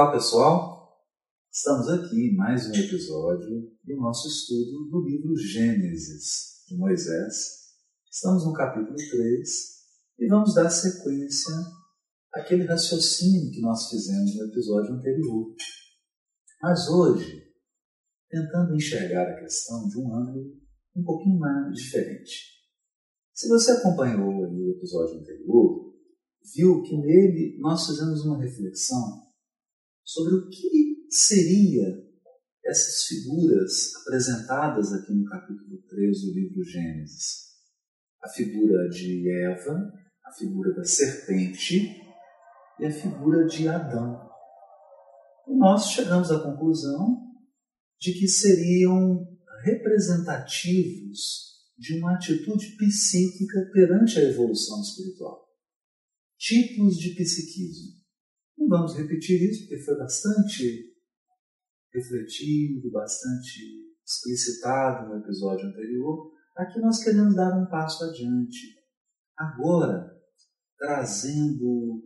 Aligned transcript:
Olá 0.00 0.12
pessoal, 0.12 0.98
estamos 1.52 1.86
aqui 1.90 2.30
em 2.30 2.34
mais 2.34 2.66
um 2.66 2.72
episódio 2.72 3.70
do 3.84 3.96
nosso 3.96 4.28
estudo 4.28 4.88
do 4.88 5.04
livro 5.06 5.36
Gênesis 5.36 6.64
de 6.66 6.74
Moisés. 6.74 7.36
Estamos 8.10 8.46
no 8.46 8.54
capítulo 8.54 8.96
3 8.96 9.50
e 10.20 10.26
vamos 10.26 10.54
dar 10.54 10.70
sequência 10.70 11.52
àquele 12.32 12.64
raciocínio 12.64 13.50
que 13.50 13.60
nós 13.60 13.90
fizemos 13.90 14.36
no 14.36 14.46
episódio 14.46 14.94
anterior. 14.94 15.54
Mas 16.62 16.88
hoje, 16.88 17.52
tentando 18.30 18.74
enxergar 18.74 19.28
a 19.28 19.38
questão 19.38 19.86
de 19.86 19.98
um 19.98 20.14
ângulo 20.14 20.56
um 20.96 21.04
pouquinho 21.04 21.38
mais 21.38 21.74
diferente. 21.74 22.46
Se 23.34 23.46
você 23.48 23.72
acompanhou 23.72 24.30
o 24.30 24.70
episódio 24.70 25.20
anterior, 25.20 25.92
viu 26.54 26.80
que 26.84 26.96
nele 26.96 27.58
nós 27.60 27.86
fizemos 27.86 28.24
uma 28.24 28.40
reflexão 28.42 29.29
sobre 30.10 30.34
o 30.34 30.48
que 30.48 31.06
seria 31.08 31.86
essas 32.64 33.04
figuras 33.04 33.94
apresentadas 34.02 34.92
aqui 34.92 35.12
no 35.12 35.24
capítulo 35.24 35.80
3 35.88 36.22
do 36.22 36.34
livro 36.34 36.64
Gênesis. 36.64 37.50
A 38.20 38.28
figura 38.28 38.88
de 38.88 39.30
Eva, 39.30 39.92
a 40.24 40.32
figura 40.32 40.74
da 40.74 40.84
serpente 40.84 41.96
e 42.80 42.84
a 42.84 42.90
figura 42.90 43.46
de 43.46 43.68
Adão. 43.68 44.28
E 45.46 45.56
nós 45.56 45.90
chegamos 45.90 46.32
à 46.32 46.40
conclusão 46.42 47.16
de 48.00 48.12
que 48.12 48.26
seriam 48.26 49.28
representativos 49.62 51.50
de 51.78 51.98
uma 52.00 52.16
atitude 52.16 52.76
psíquica 52.76 53.70
perante 53.72 54.18
a 54.18 54.24
evolução 54.24 54.80
espiritual. 54.80 55.46
Tipos 56.36 56.96
de 56.96 57.14
psiquismo. 57.14 57.99
Não 58.60 58.68
vamos 58.68 58.94
repetir 58.94 59.42
isso, 59.50 59.60
porque 59.60 59.82
foi 59.82 59.96
bastante 59.96 60.94
refletido, 61.92 62.90
bastante 62.90 63.90
explicitado 64.04 65.08
no 65.08 65.18
episódio 65.18 65.66
anterior. 65.66 66.30
Aqui 66.56 66.78
nós 66.78 67.02
queremos 67.02 67.34
dar 67.34 67.58
um 67.58 67.70
passo 67.70 68.04
adiante. 68.04 68.78
Agora, 69.34 70.14
trazendo 70.76 72.04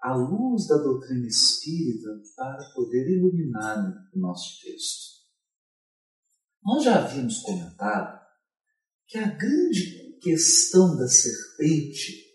a 0.00 0.14
luz 0.14 0.68
da 0.68 0.76
doutrina 0.76 1.26
espírita 1.26 2.08
para 2.36 2.70
poder 2.74 3.10
iluminar 3.10 3.92
o 4.14 4.18
nosso 4.20 4.60
texto. 4.62 5.16
Nós 6.62 6.84
já 6.84 7.04
havíamos 7.04 7.40
comentado 7.40 8.20
que 9.08 9.18
a 9.18 9.28
grande 9.28 10.18
questão 10.20 10.96
da 10.96 11.08
serpente, 11.08 12.25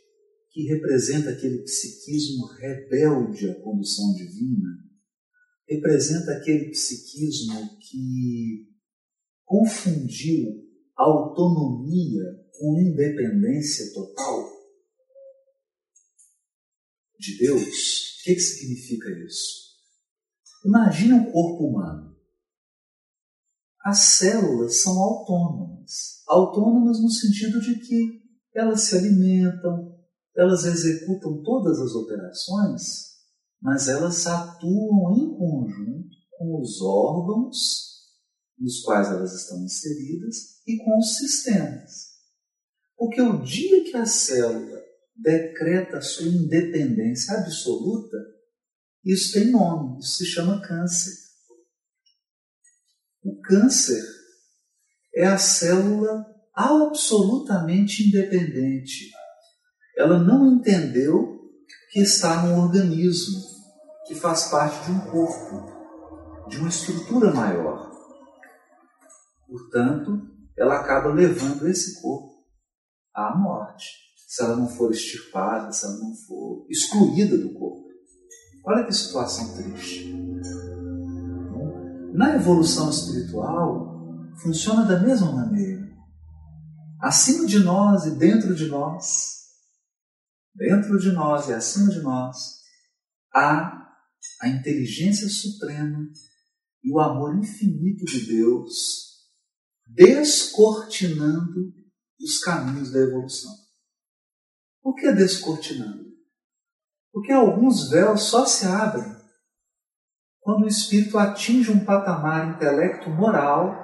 que 0.51 0.63
representa 0.67 1.31
aquele 1.31 1.63
psiquismo 1.63 2.45
rebelde 2.47 3.49
à 3.49 3.61
condução 3.61 4.13
divina, 4.13 4.69
representa 5.67 6.33
aquele 6.33 6.69
psiquismo 6.71 7.77
que 7.79 8.67
confundiu 9.45 10.69
autonomia 10.95 12.23
com 12.59 12.79
independência 12.79 13.93
total 13.93 14.51
de 17.17 17.37
Deus. 17.37 18.19
O 18.19 18.23
que, 18.23 18.35
que 18.35 18.41
significa 18.41 19.09
isso? 19.25 19.71
Imagina 20.65 21.15
um 21.15 21.31
corpo 21.31 21.65
humano 21.65 22.11
as 23.83 23.97
células 24.17 24.81
são 24.81 24.97
autônomas. 24.99 26.23
Autônomas 26.27 27.01
no 27.01 27.09
sentido 27.09 27.59
de 27.59 27.79
que 27.79 28.21
elas 28.53 28.81
se 28.81 28.95
alimentam, 28.95 29.99
elas 30.35 30.65
executam 30.65 31.41
todas 31.43 31.79
as 31.79 31.91
operações, 31.93 33.11
mas 33.61 33.87
elas 33.87 34.25
atuam 34.25 35.13
em 35.15 35.37
conjunto 35.37 36.15
com 36.31 36.61
os 36.61 36.81
órgãos 36.81 37.91
nos 38.57 38.81
quais 38.81 39.07
elas 39.07 39.33
estão 39.33 39.63
inseridas 39.63 40.61
e 40.67 40.77
com 40.77 40.97
os 40.99 41.17
sistemas. 41.17 42.11
Porque 42.95 43.19
o 43.21 43.41
dia 43.41 43.83
que 43.83 43.97
a 43.97 44.05
célula 44.05 44.81
decreta 45.15 45.97
a 45.97 46.01
sua 46.01 46.27
independência 46.27 47.37
absoluta, 47.37 48.17
isso 49.03 49.33
tem 49.33 49.51
nome, 49.51 49.99
isso 49.99 50.17
se 50.17 50.25
chama 50.25 50.61
câncer. 50.61 51.13
O 53.23 53.39
câncer 53.41 54.03
é 55.15 55.25
a 55.25 55.37
célula 55.37 56.25
absolutamente 56.53 58.07
independente. 58.07 59.11
Ela 59.97 60.19
não 60.19 60.47
entendeu 60.47 61.39
que 61.91 61.99
está 61.99 62.43
num 62.43 62.59
organismo 62.59 63.39
que 64.07 64.15
faz 64.15 64.49
parte 64.49 64.85
de 64.85 64.91
um 64.91 64.99
corpo, 65.01 66.49
de 66.49 66.57
uma 66.57 66.69
estrutura 66.69 67.33
maior. 67.33 67.91
Portanto, 69.47 70.21
ela 70.57 70.79
acaba 70.79 71.09
levando 71.09 71.67
esse 71.67 72.01
corpo 72.01 72.45
à 73.13 73.35
morte, 73.37 73.87
se 74.27 74.43
ela 74.43 74.55
não 74.55 74.67
for 74.67 74.91
extirpada, 74.91 75.71
se 75.71 75.85
ela 75.85 75.97
não 75.97 76.15
for 76.15 76.65
excluída 76.69 77.37
do 77.37 77.53
corpo. 77.53 77.85
Olha 78.65 78.85
que 78.85 78.93
situação 78.93 79.53
triste. 79.55 80.13
Na 82.13 82.35
evolução 82.35 82.89
espiritual, 82.89 83.91
funciona 84.41 84.85
da 84.85 84.99
mesma 84.99 85.31
maneira. 85.31 85.89
Acima 86.99 87.45
de 87.45 87.59
nós 87.59 88.05
e 88.05 88.11
dentro 88.11 88.53
de 88.53 88.67
nós, 88.67 89.40
dentro 90.53 90.99
de 90.99 91.11
nós 91.11 91.47
e 91.47 91.53
acima 91.53 91.89
de 91.89 92.01
nós, 92.01 92.37
há 93.33 93.81
a 94.41 94.47
inteligência 94.47 95.27
suprema 95.29 95.99
e 96.83 96.91
o 96.91 96.99
amor 96.99 97.37
infinito 97.37 98.05
de 98.05 98.25
Deus 98.25 99.11
descortinando 99.85 101.73
os 102.19 102.39
caminhos 102.39 102.91
da 102.91 102.99
evolução. 102.99 103.51
Por 104.81 104.95
que 104.95 105.11
descortinando? 105.11 106.05
Porque 107.11 107.31
alguns 107.31 107.89
véus 107.89 108.23
só 108.23 108.45
se 108.45 108.65
abrem 108.65 109.19
quando 110.39 110.63
o 110.63 110.67
espírito 110.67 111.17
atinge 111.17 111.71
um 111.71 111.85
patamar 111.85 112.55
intelecto-moral 112.55 113.79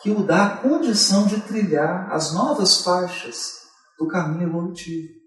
que 0.00 0.10
o 0.10 0.24
dá 0.24 0.46
a 0.46 0.56
condição 0.58 1.26
de 1.26 1.40
trilhar 1.42 2.12
as 2.12 2.32
novas 2.32 2.82
faixas 2.82 3.54
do 3.98 4.06
caminho 4.06 4.48
evolutivo. 4.48 5.17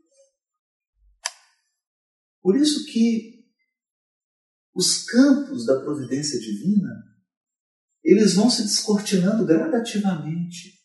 Por 2.42 2.58
isso 2.58 2.86
que 2.92 3.46
os 4.74 5.04
campos 5.06 5.66
da 5.66 5.80
providência 5.82 6.40
divina, 6.40 6.90
eles 8.04 8.34
vão 8.34 8.50
se 8.50 8.64
descortinando 8.64 9.46
gradativamente. 9.46 10.80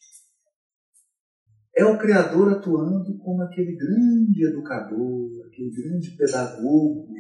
É 1.75 1.84
o 1.84 1.99
Criador 1.99 2.53
atuando 2.53 3.19
como 3.19 3.43
aquele 3.43 3.77
grande 3.77 4.44
educador, 4.44 5.47
aquele 5.47 5.71
grande 5.71 6.11
pedagogo 6.17 7.15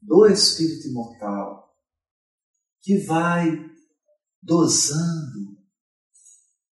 do 0.00 0.26
espírito 0.26 0.88
imortal, 0.88 1.70
que 2.80 2.98
vai 2.98 3.46
dosando 4.42 5.58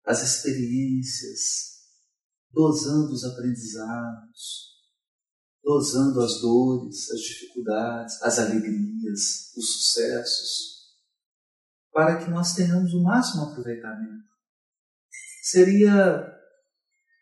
as 0.04 0.22
experiências, 0.22 1.84
dosando 2.50 3.12
os 3.12 3.25
aprendizados, 3.25 4.67
dosando 5.68 6.22
as 6.22 6.40
dores, 6.40 7.10
as 7.10 7.20
dificuldades, 7.20 8.22
as 8.22 8.38
alegrias, 8.38 9.54
os 9.54 9.70
sucessos, 9.74 10.78
para 11.92 12.24
que 12.24 12.30
nós 12.30 12.54
tenhamos 12.54 12.94
o 12.94 13.02
máximo 13.02 13.42
aproveitamento. 13.42 14.24
Seria 15.42 16.26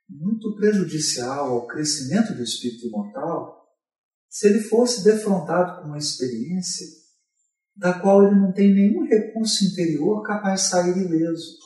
muito 0.08 0.54
prejudicial 0.54 1.54
ao 1.54 1.66
crescimento 1.66 2.34
do 2.34 2.44
espírito 2.44 2.86
imortal 2.86 3.66
se 4.28 4.46
ele 4.46 4.60
fosse 4.60 5.02
defrontado 5.02 5.82
com 5.82 5.88
uma 5.88 5.98
experiência 5.98 6.86
da 7.74 7.98
qual 7.98 8.22
ele 8.22 8.40
não 8.40 8.52
tem 8.52 8.72
nenhum 8.72 9.08
recurso 9.08 9.64
interior 9.64 10.22
capaz 10.22 10.62
de 10.62 10.68
sair 10.68 10.96
ileso. 10.96 11.58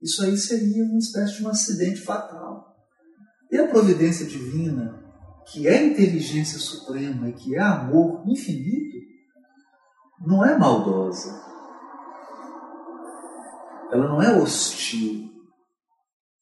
Isso 0.00 0.24
aí 0.24 0.38
seria 0.38 0.84
uma 0.84 0.98
espécie 0.98 1.36
de 1.36 1.44
um 1.44 1.48
acidente 1.50 2.00
fatal. 2.00 2.78
E 3.50 3.58
a 3.58 3.68
providência 3.68 4.24
divina, 4.24 5.07
que 5.50 5.66
é 5.66 5.86
inteligência 5.86 6.58
suprema 6.58 7.28
e 7.28 7.32
que 7.32 7.56
é 7.56 7.60
amor 7.60 8.22
infinito, 8.28 8.98
não 10.20 10.44
é 10.44 10.58
maldosa. 10.58 11.42
Ela 13.90 14.08
não 14.08 14.22
é 14.22 14.38
hostil. 14.38 15.28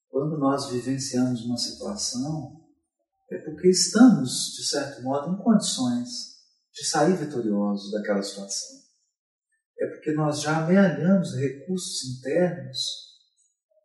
Quando 0.08 0.38
nós 0.38 0.70
vivenciamos 0.70 1.44
uma 1.44 1.56
situação 1.56 2.64
é 3.30 3.38
porque 3.38 3.68
estamos, 3.68 4.54
de 4.56 4.64
certo 4.64 5.02
modo, 5.02 5.32
em 5.32 5.42
condições 5.42 6.36
de 6.72 6.84
sair 6.84 7.16
vitoriosos 7.16 7.90
daquela 7.92 8.22
situação. 8.22 8.76
É 9.78 9.86
porque 9.86 10.12
nós 10.12 10.40
já 10.40 10.64
amealhamos 10.64 11.34
recursos 11.34 12.04
internos 12.04 12.78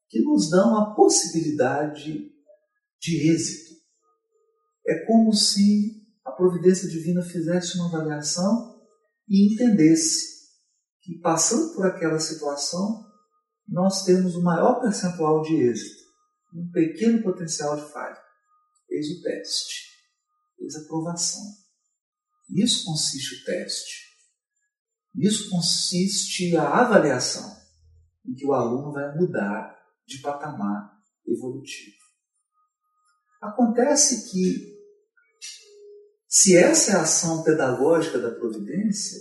que 0.10 0.22
nos 0.22 0.50
dão 0.50 0.78
a 0.78 0.94
possibilidade 0.94 2.32
de 3.00 3.32
êxito. 3.32 3.81
É 4.88 5.06
como 5.06 5.34
se 5.34 6.02
a 6.26 6.32
providência 6.32 6.88
divina 6.88 7.22
fizesse 7.22 7.78
uma 7.78 7.88
avaliação 7.88 8.82
e 9.28 9.54
entendesse 9.54 10.32
que, 11.02 11.20
passando 11.20 11.74
por 11.74 11.86
aquela 11.86 12.20
situação, 12.20 13.06
nós 13.68 14.04
temos 14.04 14.36
o 14.36 14.44
maior 14.44 14.82
percentual 14.82 15.42
de 15.42 15.56
êxito, 15.56 16.04
um 16.54 16.70
pequeno 16.72 17.24
potencial 17.24 17.76
de 17.76 17.92
falha. 17.92 18.20
Eis 18.90 19.08
o 19.18 19.22
teste, 19.22 19.86
eis 20.60 20.76
a 20.76 20.82
aprovação. 20.82 21.44
Nisso 22.50 22.84
consiste 22.86 23.36
o 23.36 23.46
teste. 23.46 24.12
Nisso 25.16 25.50
consiste 25.50 26.56
a 26.58 26.82
avaliação, 26.82 27.56
em 28.26 28.34
que 28.34 28.46
o 28.46 28.54
aluno 28.54 28.92
vai 28.92 29.16
mudar 29.16 29.78
de 30.06 30.20
patamar 30.20 30.92
evolutivo. 31.26 31.96
Acontece 33.42 34.32
que, 34.32 34.71
se 36.32 36.56
essa 36.56 36.92
é 36.92 36.96
a 36.96 37.02
ação 37.02 37.44
pedagógica 37.44 38.18
da 38.18 38.32
providência, 38.32 39.20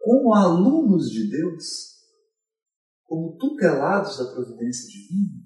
como 0.00 0.34
alunos 0.34 1.08
de 1.08 1.30
Deus, 1.30 1.94
como 3.04 3.36
tutelados 3.36 4.18
da 4.18 4.32
providência 4.32 4.88
divina, 4.88 5.44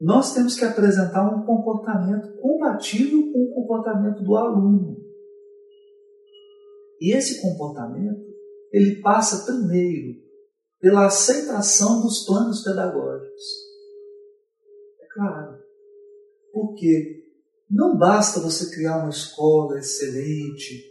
nós 0.00 0.32
temos 0.32 0.58
que 0.58 0.64
apresentar 0.64 1.28
um 1.28 1.44
comportamento 1.44 2.40
compatível 2.40 3.20
com 3.34 3.38
o 3.38 3.54
comportamento 3.54 4.24
do 4.24 4.34
aluno. 4.34 4.96
E 6.98 7.14
esse 7.14 7.42
comportamento, 7.42 8.24
ele 8.72 9.02
passa 9.02 9.44
primeiro 9.44 10.22
pela 10.80 11.04
aceitação 11.04 12.00
dos 12.00 12.24
planos 12.24 12.64
pedagógicos. 12.64 13.42
É 15.02 15.06
claro. 15.12 15.62
Porque 16.50 17.21
não 17.72 17.96
basta 17.96 18.38
você 18.38 18.70
criar 18.70 18.98
uma 18.98 19.08
escola 19.08 19.78
excelente, 19.78 20.84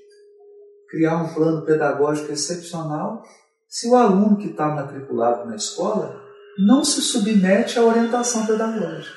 criar 0.89 1.22
um 1.22 1.31
plano 1.31 1.63
pedagógico 1.63 2.31
excepcional, 2.31 3.24
se 3.69 3.88
o 3.88 3.95
aluno 3.95 4.38
que 4.38 4.48
está 4.48 4.68
matriculado 4.68 5.48
na 5.48 5.56
escola 5.56 6.19
não 6.57 6.83
se 6.83 7.01
submete 7.01 7.78
à 7.78 7.83
orientação 7.83 8.48
pedagógica. 8.48 9.16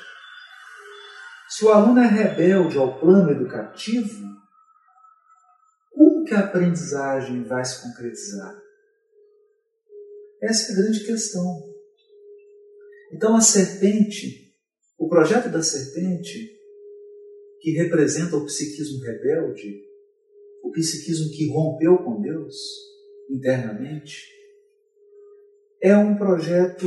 Se 1.49 1.65
o 1.65 1.71
aluno 1.71 1.99
é 1.99 2.07
rebelde 2.07 2.77
ao 2.77 2.99
plano 2.99 3.31
educativo, 3.31 4.23
como 5.91 6.23
que 6.23 6.35
a 6.35 6.41
aprendizagem 6.41 7.43
vai 7.43 7.65
se 7.65 7.81
concretizar? 7.81 8.55
Essa 10.41 10.71
é 10.71 10.73
a 10.73 10.77
grande 10.77 11.03
questão. 11.03 11.63
Então 13.11 13.35
a 13.35 13.41
serpente, 13.41 14.53
o 14.97 15.09
projeto 15.09 15.49
da 15.49 15.63
serpente, 15.63 16.54
que 17.65 17.71
representa 17.71 18.37
o 18.37 18.45
psiquismo 18.45 19.03
rebelde, 19.03 19.83
o 20.63 20.71
psiquismo 20.71 21.31
que 21.31 21.51
rompeu 21.51 21.97
com 21.97 22.21
Deus 22.21 22.53
internamente, 23.27 24.21
é 25.81 25.97
um 25.97 26.15
projeto 26.15 26.85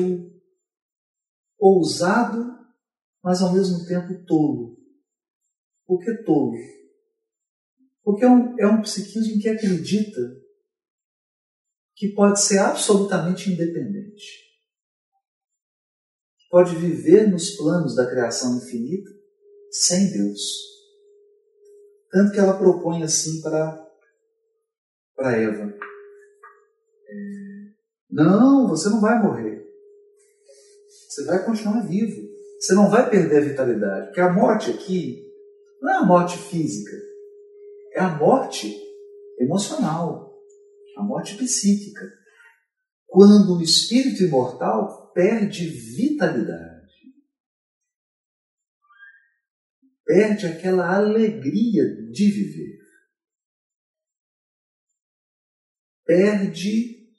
ousado, 1.59 2.57
mas 3.25 3.43
ao 3.43 3.53
mesmo 3.53 3.85
tempo 3.89 4.25
tolo. 4.25 4.79
Por 5.85 5.99
que 5.99 6.23
tolo? 6.23 6.57
Porque 8.05 8.25
é 8.25 8.29
um, 8.29 8.61
é 8.61 8.67
um 8.69 8.81
psiquismo 8.81 9.43
que 9.43 9.49
acredita 9.49 10.21
que 11.97 12.13
pode 12.15 12.41
ser 12.41 12.59
absolutamente 12.59 13.51
independente. 13.51 14.47
Pode 16.49 16.77
viver 16.77 17.29
nos 17.29 17.57
planos 17.57 17.97
da 17.97 18.09
criação 18.09 18.59
infinita 18.59 19.18
sem 19.87 20.11
Deus. 20.11 20.41
Tanto 22.11 22.33
que 22.33 22.39
ela 22.39 22.59
propõe 22.59 23.03
assim 23.03 23.41
para 23.41 23.87
Eva: 25.19 25.75
é, 27.09 27.15
Não, 28.11 28.69
você 28.69 28.89
não 28.89 29.01
vai 29.01 29.23
morrer. 29.23 29.67
Você 31.09 31.25
vai 31.25 31.45
continuar 31.45 31.87
vivo. 31.87 32.29
Você 32.61 32.75
não 32.75 32.91
vai 32.91 33.09
perder 33.09 33.39
a 33.39 33.49
vitalidade. 33.49 34.07
Porque 34.07 34.21
a 34.21 34.33
morte 34.33 34.71
aqui 34.71 35.25
não 35.81 35.93
é 35.93 35.97
a 35.97 36.05
morte 36.05 36.37
física, 36.39 36.97
é 37.95 38.01
a 38.01 38.17
morte 38.17 38.77
emocional 39.39 40.29
a 40.99 41.03
morte 41.03 41.37
psíquica, 41.37 42.13
quando 43.07 43.57
o 43.57 43.63
espírito 43.63 44.23
imortal 44.23 45.13
perde 45.15 45.69
vitalidade, 45.69 46.78
perde 50.09 50.47
aquela 50.47 50.97
alegria 50.97 51.85
de 52.11 52.31
viver, 52.31 52.79
perde 56.07 57.13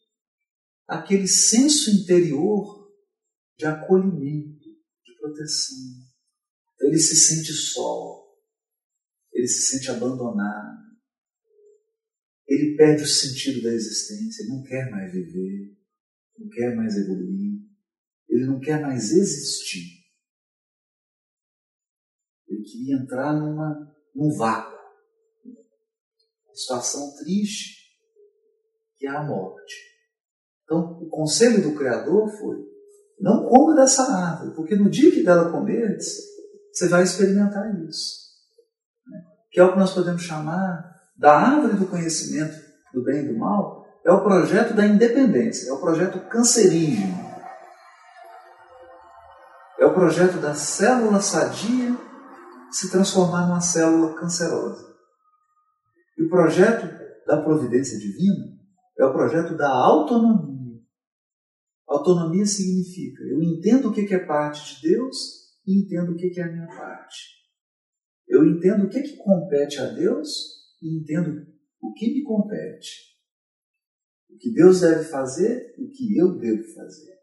aquele 0.87 1.27
senso 1.27 1.91
interior 1.91 2.91
de 3.59 3.67
acolhimento, 3.67 4.67
de 5.05 5.13
proteção. 5.19 5.77
Ele 6.81 6.97
se 6.97 7.15
sente 7.15 7.53
só, 7.53 8.25
ele 9.31 9.47
se 9.47 9.69
sente 9.69 9.91
abandonado. 9.91 10.79
Ele 12.47 12.75
perde 12.75 13.03
o 13.03 13.07
sentido 13.07 13.61
da 13.61 13.71
existência, 13.71 14.41
ele 14.41 14.49
não 14.49 14.63
quer 14.63 14.89
mais 14.89 15.11
viver, 15.11 15.77
não 16.39 16.49
quer 16.49 16.75
mais 16.75 16.97
evoluir, 16.97 17.61
ele 18.27 18.47
não 18.47 18.59
quer 18.59 18.81
mais 18.81 19.11
existir. 19.11 19.98
Ele 22.59 22.65
queria 22.65 22.97
entrar 22.97 23.33
numa, 23.33 23.89
num 24.13 24.35
vácuo, 24.37 24.77
uma 26.45 26.55
situação 26.55 27.15
triste, 27.15 27.79
que 28.97 29.07
é 29.07 29.09
a 29.09 29.23
morte. 29.23 29.75
Então, 30.63 30.99
o 31.01 31.09
conselho 31.09 31.63
do 31.63 31.75
Criador 31.75 32.29
foi: 32.37 32.57
não 33.19 33.47
coma 33.47 33.75
dessa 33.75 34.03
árvore, 34.03 34.53
porque 34.55 34.75
no 34.75 34.89
dia 34.89 35.11
que 35.11 35.23
dela 35.23 35.51
comer, 35.51 35.97
você 35.97 36.89
vai 36.89 37.03
experimentar 37.03 37.73
isso. 37.87 38.27
Que 39.51 39.59
é 39.59 39.63
o 39.63 39.71
que 39.71 39.79
nós 39.79 39.93
podemos 39.93 40.21
chamar 40.21 40.83
da 41.17 41.35
árvore 41.35 41.77
do 41.77 41.87
conhecimento 41.87 42.55
do 42.93 43.03
bem 43.03 43.23
e 43.23 43.27
do 43.29 43.37
mal 43.37 43.79
é 44.05 44.11
o 44.11 44.23
projeto 44.23 44.73
da 44.73 44.85
independência, 44.85 45.69
é 45.69 45.73
o 45.73 45.79
projeto 45.79 46.19
cancerígeno. 46.29 47.29
É 49.79 49.85
o 49.85 49.93
projeto 49.93 50.39
da 50.39 50.53
célula 50.55 51.21
sadia 51.21 51.88
se 52.71 52.91
transformar 52.91 53.47
numa 53.47 53.61
célula 53.61 54.15
cancerosa. 54.15 54.89
E 56.17 56.23
o 56.23 56.29
projeto 56.29 56.87
da 57.25 57.41
providência 57.41 57.97
divina 57.97 58.57
é 58.97 59.05
o 59.05 59.13
projeto 59.13 59.55
da 59.55 59.69
autonomia. 59.69 60.81
Autonomia 61.87 62.45
significa 62.45 63.23
eu 63.23 63.41
entendo 63.41 63.89
o 63.89 63.93
que 63.93 64.13
é 64.13 64.25
parte 64.25 64.75
de 64.75 64.89
Deus 64.89 65.17
e 65.65 65.83
entendo 65.83 66.11
o 66.11 66.15
que 66.15 66.39
é 66.39 66.43
a 66.43 66.51
minha 66.51 66.67
parte. 66.67 67.39
Eu 68.27 68.45
entendo 68.45 68.85
o 68.85 68.89
que, 68.89 69.01
que 69.01 69.17
compete 69.17 69.79
a 69.79 69.89
Deus 69.89 70.29
e 70.81 70.99
entendo 70.99 71.47
o 71.81 71.93
que 71.93 72.13
me 72.13 72.23
compete, 72.23 73.17
o 74.29 74.37
que 74.37 74.51
Deus 74.53 74.81
deve 74.81 75.03
fazer 75.05 75.73
e 75.77 75.85
o 75.85 75.91
que 75.91 76.17
eu 76.17 76.37
devo 76.37 76.63
fazer. 76.73 77.17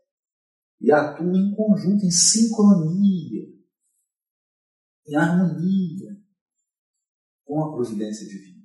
E 0.80 0.90
atuo 0.90 1.36
em 1.36 1.54
conjunto, 1.54 2.04
em 2.04 2.10
sincronia, 2.10 3.55
em 5.06 5.14
harmonia 5.14 6.16
com 7.44 7.62
a 7.62 7.72
providência 7.72 8.26
divina. 8.26 8.64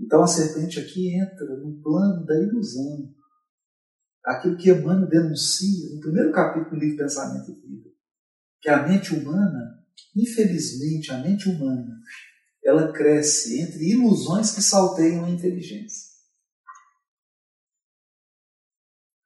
Então 0.00 0.22
a 0.22 0.26
serpente 0.26 0.80
aqui 0.80 1.14
entra 1.14 1.56
no 1.56 1.80
plano 1.82 2.24
da 2.24 2.34
ilusão. 2.40 3.14
Aquilo 4.24 4.56
que 4.56 4.70
Emmanuel 4.70 5.08
denuncia 5.08 5.94
no 5.94 6.00
primeiro 6.00 6.32
capítulo 6.32 6.70
do 6.70 6.80
livro 6.80 6.98
Pensamento 6.98 7.50
e 7.50 7.54
Vida. 7.54 7.90
Que 8.60 8.68
a 8.68 8.86
mente 8.86 9.14
humana, 9.14 9.84
infelizmente, 10.16 11.10
a 11.10 11.18
mente 11.18 11.48
humana 11.48 12.00
ela 12.64 12.92
cresce 12.92 13.60
entre 13.60 13.90
ilusões 13.90 14.54
que 14.54 14.62
salteiam 14.62 15.24
a 15.24 15.30
inteligência. 15.30 16.12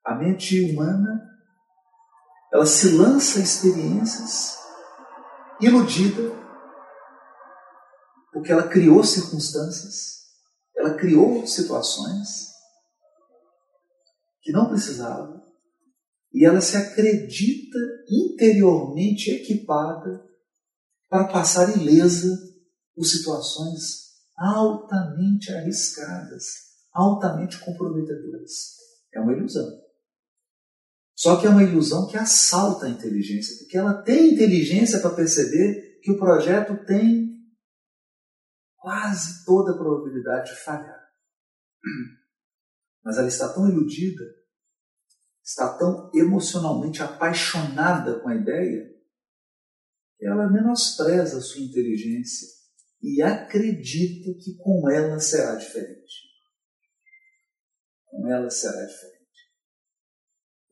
A 0.02 0.14
mente 0.14 0.60
humana, 0.62 1.28
ela 2.52 2.64
se 2.64 2.90
lança 2.96 3.38
a 3.38 3.42
experiências 3.42 4.56
iludida, 5.60 6.22
porque 8.32 8.52
ela 8.52 8.68
criou 8.68 9.02
circunstâncias, 9.02 10.26
ela 10.76 10.94
criou 10.94 11.46
situações 11.46 12.54
que 14.42 14.52
não 14.52 14.68
precisava, 14.68 15.42
e 16.32 16.44
ela 16.44 16.60
se 16.60 16.76
acredita 16.76 17.78
interiormente 18.08 19.30
equipada 19.30 20.22
para 21.08 21.28
passar 21.28 21.76
ilesa 21.76 22.28
por 22.94 23.04
situações 23.04 24.06
altamente 24.36 25.50
arriscadas, 25.52 26.44
altamente 26.92 27.58
comprometedoras. 27.60 28.76
É 29.14 29.20
uma 29.20 29.32
ilusão. 29.32 29.85
Só 31.16 31.40
que 31.40 31.46
é 31.46 31.50
uma 31.50 31.62
ilusão 31.62 32.06
que 32.06 32.16
assalta 32.18 32.84
a 32.84 32.90
inteligência, 32.90 33.56
porque 33.58 33.78
ela 33.78 34.02
tem 34.02 34.34
inteligência 34.34 35.00
para 35.00 35.16
perceber 35.16 35.98
que 36.02 36.12
o 36.12 36.18
projeto 36.18 36.84
tem 36.84 37.34
quase 38.76 39.44
toda 39.46 39.72
a 39.72 39.76
probabilidade 39.78 40.50
de 40.50 40.60
falhar. 40.60 41.10
mas 43.02 43.16
ela 43.16 43.28
está 43.28 43.52
tão 43.52 43.66
iludida, 43.66 44.24
está 45.42 45.78
tão 45.78 46.10
emocionalmente 46.14 47.02
apaixonada 47.02 48.20
com 48.20 48.28
a 48.28 48.34
ideia, 48.34 48.94
que 50.18 50.26
ela 50.26 50.50
menospreza 50.50 51.38
a 51.38 51.40
sua 51.40 51.62
inteligência 51.62 52.46
e 53.02 53.22
acredita 53.22 54.38
que 54.38 54.54
com 54.56 54.90
ela 54.90 55.18
será 55.18 55.54
diferente. 55.54 56.26
Com 58.04 58.28
ela 58.28 58.50
será 58.50 58.84
diferente. 58.84 59.15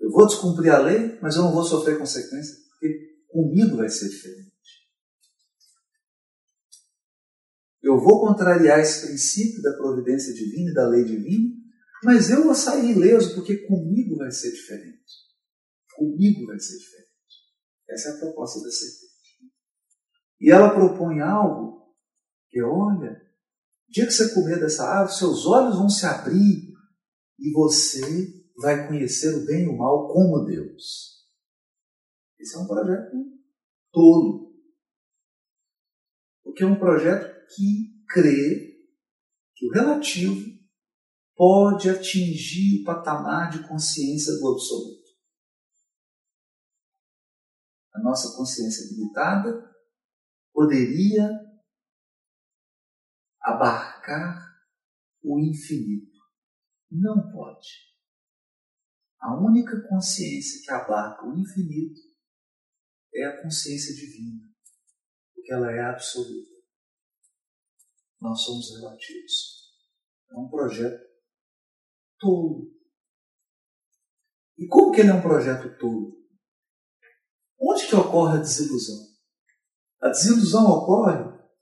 Eu 0.05 0.11
vou 0.11 0.27
descumprir 0.27 0.71
a 0.71 0.79
lei, 0.79 1.19
mas 1.23 1.35
eu 1.35 1.45
não 1.45 1.53
vou 1.53 1.65
sofrer 1.65 1.99
consequências, 1.99 2.59
porque 2.69 3.25
comigo 3.27 3.79
vai 3.79 3.89
ser 3.89 4.11
diferente. 4.11 4.53
Eu 7.83 7.99
vou 7.99 8.21
contrariar 8.21 8.81
esse 8.81 9.07
princípio 9.07 9.63
da 9.63 9.73
providência 9.73 10.35
divina 10.35 10.71
e 10.71 10.75
da 10.75 10.87
lei 10.87 11.05
divina, 11.05 11.55
mas 12.03 12.29
eu 12.29 12.45
vou 12.45 12.55
sair 12.55 12.91
ileso, 12.91 13.35
porque 13.35 13.67
comigo 13.67 14.19
vai 14.19 14.31
ser 14.31 14.53
diferente. 14.53 15.01
Comigo 15.97 16.49
vai 16.49 16.61
ser 16.61 16.77
diferente. 16.77 17.09
Essa 17.89 18.11
é 18.11 18.13
a 18.13 18.19
proposta 18.19 18.61
da 18.61 18.71
serpente. 18.71 19.15
E 20.39 20.51
ela 20.51 20.75
propõe 20.75 21.21
algo 21.21 21.97
que, 22.51 22.63
olha, 22.63 23.23
o 23.89 23.91
dia 23.91 24.05
que 24.05 24.13
você 24.13 24.35
comer 24.35 24.61
dessa 24.61 24.85
árvore, 24.85 25.17
seus 25.17 25.47
olhos 25.47 25.77
vão 25.77 25.89
se 25.89 26.05
abrir 26.05 26.75
e 27.39 27.51
você 27.53 28.44
vai 28.57 28.87
conhecer 28.87 29.35
o 29.35 29.45
bem 29.47 29.65
e 29.65 29.69
o 29.69 29.77
mal 29.77 30.09
como 30.13 30.45
Deus. 30.45 31.27
Esse 32.39 32.57
é 32.57 32.61
um 32.61 32.67
projeto 32.67 33.17
tolo. 33.93 34.55
Porque 36.43 36.63
é 36.63 36.67
um 36.67 36.79
projeto 36.79 37.47
que 37.55 38.05
crê 38.09 38.75
que 39.55 39.67
o 39.67 39.73
relativo 39.73 40.55
pode 41.35 41.91
atingir 41.91 42.83
o 42.83 42.85
patamar 42.85 43.51
de 43.51 43.67
consciência 43.67 44.33
do 44.35 44.53
absoluto. 44.53 45.05
A 47.95 48.03
nossa 48.03 48.37
consciência 48.37 48.89
limitada 48.93 49.75
poderia 50.53 51.29
abarcar 53.41 54.55
o 55.23 55.41
infinito. 55.41 56.19
Não 56.91 57.33
pode. 57.33 57.94
A 59.25 59.35
única 59.41 59.81
consciência 59.89 60.61
que 60.63 60.71
abarca 60.71 61.25
o 61.25 61.33
infinito 61.35 61.99
é 63.15 63.25
a 63.25 63.43
consciência 63.43 63.95
divina, 63.95 64.43
porque 65.35 65.51
ela 65.51 65.73
é 65.73 65.81
absoluta. 65.81 66.51
Nós 68.21 68.39
somos 68.43 68.79
relativos. 68.79 69.73
É 70.31 70.37
um 70.37 70.47
projeto 70.51 71.03
tolo. 72.19 72.71
E 74.59 74.67
como 74.67 74.93
que 74.93 75.01
ele 75.01 75.09
é 75.09 75.15
um 75.15 75.23
projeto 75.23 75.75
tolo? 75.79 76.23
Onde 77.59 77.89
que 77.89 77.97
ocorre 77.97 78.37
a 78.37 78.43
desilusão? 78.43 79.07
A 80.03 80.11
desilusão 80.11 80.67
ocorre 80.67 81.15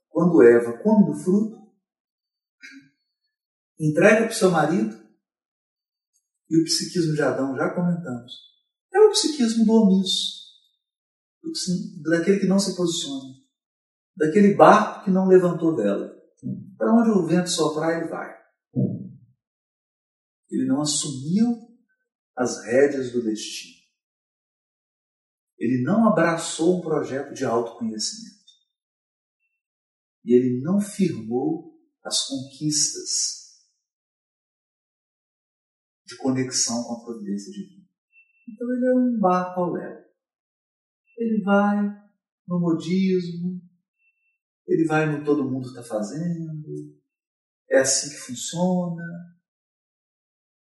quando 0.09 0.43
Eva 0.43 0.83
come 0.83 1.05
do 1.05 1.17
fruto, 1.17 1.73
entrega 3.79 4.23
para 4.23 4.31
o 4.31 4.33
seu 4.33 4.51
marido, 4.51 5.02
e 6.49 6.61
o 6.61 6.63
psiquismo 6.63 7.13
de 7.13 7.21
Adão, 7.21 7.55
já 7.55 7.73
comentamos, 7.73 8.33
é 8.93 8.99
o 8.99 9.11
psiquismo 9.11 9.65
do 9.65 9.73
omisso, 9.73 10.43
daquele 12.03 12.39
que 12.39 12.47
não 12.47 12.59
se 12.59 12.75
posiciona, 12.75 13.33
daquele 14.15 14.53
barco 14.55 15.05
que 15.05 15.11
não 15.11 15.27
levantou 15.27 15.75
vela. 15.75 16.13
Para 16.77 16.93
onde 16.93 17.09
o 17.09 17.25
vento 17.25 17.49
soprar, 17.49 17.97
ele 17.97 18.09
vai. 18.09 18.33
Ele 20.49 20.65
não 20.65 20.81
assumiu 20.81 21.47
as 22.35 22.63
rédeas 22.65 23.11
do 23.11 23.23
destino. 23.23 23.81
Ele 25.57 25.81
não 25.81 26.07
abraçou 26.07 26.77
um 26.77 26.81
projeto 26.81 27.33
de 27.33 27.45
autoconhecimento. 27.45 28.43
E 30.25 30.33
ele 30.33 30.61
não 30.61 30.79
firmou 30.79 31.73
as 32.03 32.27
conquistas 32.27 33.42
de 36.05 36.17
conexão 36.17 36.83
com 36.83 36.93
a 36.93 37.03
providência 37.03 37.51
divina. 37.51 37.87
Então 38.47 38.75
ele 38.75 38.85
é 38.85 38.93
um 38.93 39.19
barco 39.19 39.61
ao 39.61 39.73
léu. 39.73 40.03
Ele 41.17 41.41
vai 41.43 41.81
no 42.47 42.59
modismo, 42.59 43.61
ele 44.67 44.85
vai 44.85 45.05
no 45.05 45.23
todo 45.23 45.49
mundo 45.49 45.67
está 45.67 45.83
fazendo, 45.83 46.63
é 47.69 47.79
assim 47.79 48.09
que 48.09 48.17
funciona, 48.17 49.03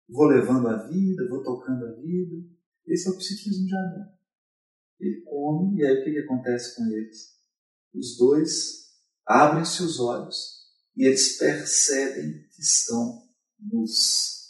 vou 0.09 0.27
levando 0.27 0.67
a 0.67 0.87
vida, 0.87 1.27
vou 1.29 1.43
tocando 1.43 1.85
a 1.85 1.91
vida. 2.01 2.47
Esse 2.85 3.07
é 3.07 3.11
o 3.11 3.17
psiquismo 3.17 3.65
de 3.65 3.75
Adão. 3.75 4.13
Ele 4.99 5.21
come, 5.21 5.79
e 5.79 5.85
aí 5.85 5.99
o 5.99 6.03
que, 6.03 6.11
que 6.11 6.19
acontece 6.19 6.75
com 6.75 6.85
eles? 6.87 7.39
Os 7.93 8.17
dois 8.17 8.83
abrem-se 9.25 9.83
os 9.83 9.99
olhos 9.99 10.63
e 10.95 11.05
eles 11.05 11.37
percebem 11.37 12.47
que 12.49 12.61
estão 12.61 13.27
nus. 13.59 14.42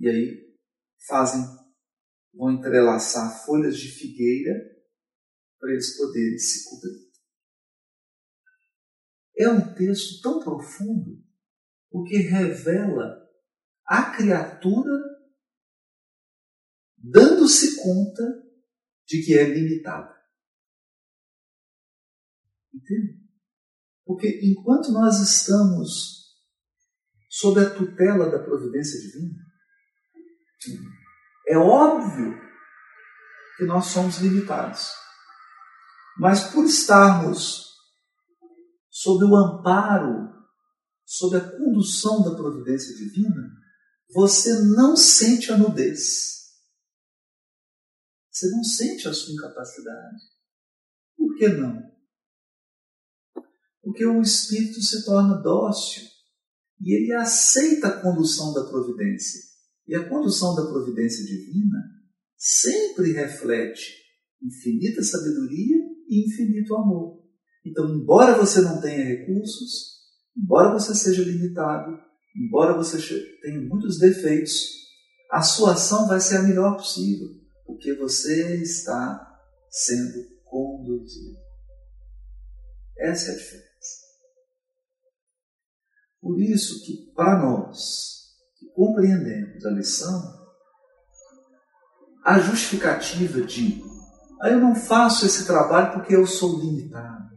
E 0.00 0.08
aí 0.08 0.56
fazem, 1.06 1.42
vão 2.32 2.52
entrelaçar 2.52 3.44
folhas 3.44 3.78
de 3.78 3.88
figueira 3.90 4.54
para 5.58 5.72
eles 5.72 5.96
poderem 5.96 6.38
se 6.38 6.68
cobrir. 6.70 7.10
É 9.36 9.48
um 9.50 9.74
texto 9.74 10.22
tão 10.22 10.40
profundo 10.40 11.22
porque 11.90 12.16
revela 12.16 13.20
a 13.84 14.16
criatura 14.16 14.90
dando-se 16.96 17.82
conta 17.82 18.22
de 19.06 19.22
que 19.24 19.36
é 19.36 19.44
limitada. 19.44 20.14
Entende? 22.72 23.20
Porque 24.04 24.40
enquanto 24.42 24.92
nós 24.92 25.18
estamos 25.20 26.20
sob 27.28 27.60
a 27.60 27.74
tutela 27.74 28.30
da 28.30 28.42
providência 28.42 29.00
divina, 29.00 29.39
é 31.46 31.56
óbvio 31.56 32.38
que 33.56 33.64
nós 33.64 33.86
somos 33.86 34.18
limitados. 34.18 34.90
Mas 36.18 36.52
por 36.52 36.64
estarmos 36.64 37.70
sob 38.90 39.24
o 39.24 39.36
amparo, 39.36 40.30
sob 41.04 41.36
a 41.36 41.58
condução 41.58 42.22
da 42.22 42.34
providência 42.34 42.94
divina, 42.94 43.50
você 44.12 44.52
não 44.76 44.96
sente 44.96 45.52
a 45.52 45.56
nudez. 45.56 46.40
Você 48.30 48.50
não 48.50 48.62
sente 48.62 49.08
a 49.08 49.12
sua 49.12 49.34
incapacidade. 49.34 50.22
Por 51.16 51.36
que 51.36 51.48
não? 51.48 51.90
Porque 53.82 54.04
o 54.04 54.20
espírito 54.20 54.80
se 54.82 55.04
torna 55.04 55.42
dócil 55.42 56.04
e 56.80 56.94
ele 56.94 57.12
aceita 57.12 57.88
a 57.88 58.00
condução 58.02 58.52
da 58.52 58.64
providência. 58.64 59.49
E 59.90 59.96
a 59.96 60.08
condução 60.08 60.54
da 60.54 60.70
providência 60.70 61.24
divina 61.24 61.78
sempre 62.36 63.10
reflete 63.10 63.92
infinita 64.40 65.02
sabedoria 65.02 65.78
e 66.08 66.28
infinito 66.28 66.76
amor. 66.76 67.20
Então, 67.66 67.90
embora 67.90 68.38
você 68.38 68.60
não 68.60 68.80
tenha 68.80 69.04
recursos, 69.04 69.98
embora 70.36 70.72
você 70.72 70.94
seja 70.94 71.24
limitado, 71.24 71.98
embora 72.36 72.76
você 72.76 72.98
tenha 73.42 73.60
muitos 73.62 73.98
defeitos, 73.98 74.62
a 75.28 75.42
sua 75.42 75.72
ação 75.72 76.06
vai 76.06 76.20
ser 76.20 76.36
a 76.36 76.42
melhor 76.44 76.76
possível, 76.76 77.26
porque 77.66 77.92
você 77.94 78.62
está 78.62 79.42
sendo 79.68 80.24
conduzido. 80.44 81.36
Essa 82.96 83.32
é 83.32 83.34
a 83.34 83.38
diferença. 83.38 83.70
Por 86.20 86.40
isso 86.40 86.80
que 86.84 87.12
para 87.12 87.42
nós 87.42 88.19
compreendemos 88.74 89.64
a 89.64 89.70
lição, 89.70 90.40
a 92.24 92.38
justificativa 92.38 93.40
de 93.42 93.82
ah, 94.40 94.48
eu 94.48 94.60
não 94.60 94.74
faço 94.74 95.26
esse 95.26 95.46
trabalho 95.46 95.92
porque 95.92 96.14
eu 96.14 96.26
sou 96.26 96.58
limitado. 96.58 97.30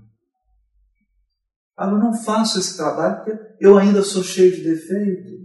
Ah, 1.78 1.90
eu 1.90 1.98
não 1.98 2.14
faço 2.14 2.60
esse 2.60 2.78
trabalho 2.78 3.18
porque 3.18 3.38
eu 3.60 3.78
ainda 3.78 4.02
sou 4.04 4.24
cheio 4.24 4.56
de 4.56 4.64
defeito. 4.64 5.44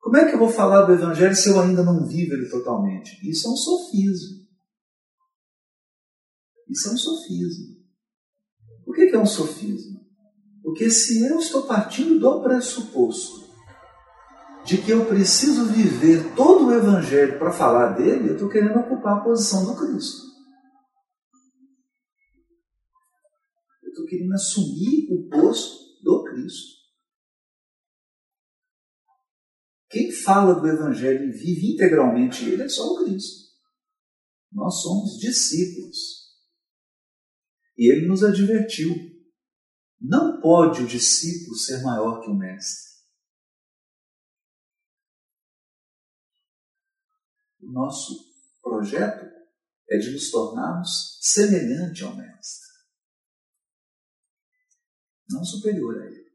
Como 0.00 0.16
é 0.16 0.28
que 0.28 0.34
eu 0.34 0.38
vou 0.38 0.48
falar 0.48 0.82
do 0.82 0.92
Evangelho 0.92 1.36
se 1.36 1.50
eu 1.50 1.60
ainda 1.60 1.82
não 1.82 2.06
vivo 2.06 2.34
ele 2.34 2.48
totalmente? 2.48 3.18
Isso 3.28 3.46
é 3.46 3.50
um 3.50 3.56
sofismo. 3.56 4.42
Isso 6.68 6.88
é 6.88 6.92
um 6.92 6.96
sofismo. 6.96 7.82
Que, 9.02 9.06
que 9.06 9.16
é 9.16 9.18
um 9.18 9.26
sofismo? 9.26 10.00
Porque 10.62 10.90
se 10.90 11.24
eu 11.24 11.38
estou 11.38 11.66
partindo 11.66 12.18
do 12.18 12.42
pressuposto 12.42 13.41
de 14.64 14.78
que 14.78 14.90
eu 14.90 15.06
preciso 15.06 15.66
viver 15.66 16.34
todo 16.34 16.66
o 16.66 16.72
Evangelho 16.72 17.38
para 17.38 17.52
falar 17.52 17.92
dele, 17.92 18.28
eu 18.28 18.34
estou 18.34 18.48
querendo 18.48 18.78
ocupar 18.78 19.18
a 19.18 19.20
posição 19.20 19.64
do 19.66 19.76
Cristo. 19.76 20.32
estou 23.92 24.06
querendo 24.06 24.32
assumir 24.32 25.06
o 25.10 25.28
posto 25.28 26.02
do 26.02 26.24
Cristo. 26.24 26.82
Quem 29.88 30.10
fala 30.10 30.54
do 30.54 30.66
Evangelho 30.66 31.28
e 31.28 31.32
vive 31.32 31.74
integralmente 31.74 32.44
ele 32.48 32.62
é 32.62 32.68
só 32.68 32.82
o 32.82 33.04
Cristo. 33.04 33.52
Nós 34.50 34.82
somos 34.82 35.18
discípulos. 35.18 36.22
E 37.76 37.90
ele 37.90 38.06
nos 38.06 38.24
advertiu: 38.24 38.94
não 40.00 40.40
pode 40.40 40.82
o 40.82 40.86
discípulo 40.86 41.56
ser 41.56 41.82
maior 41.82 42.20
que 42.20 42.30
o 42.30 42.34
mestre. 42.34 42.91
O 47.62 47.72
nosso 47.72 48.14
projeto 48.60 49.24
é 49.88 49.98
de 49.98 50.12
nos 50.12 50.30
tornarmos 50.30 51.18
semelhante 51.20 52.02
ao 52.02 52.16
mestre, 52.16 52.68
não 55.30 55.44
superior 55.44 56.02
a 56.02 56.06
ele. 56.06 56.32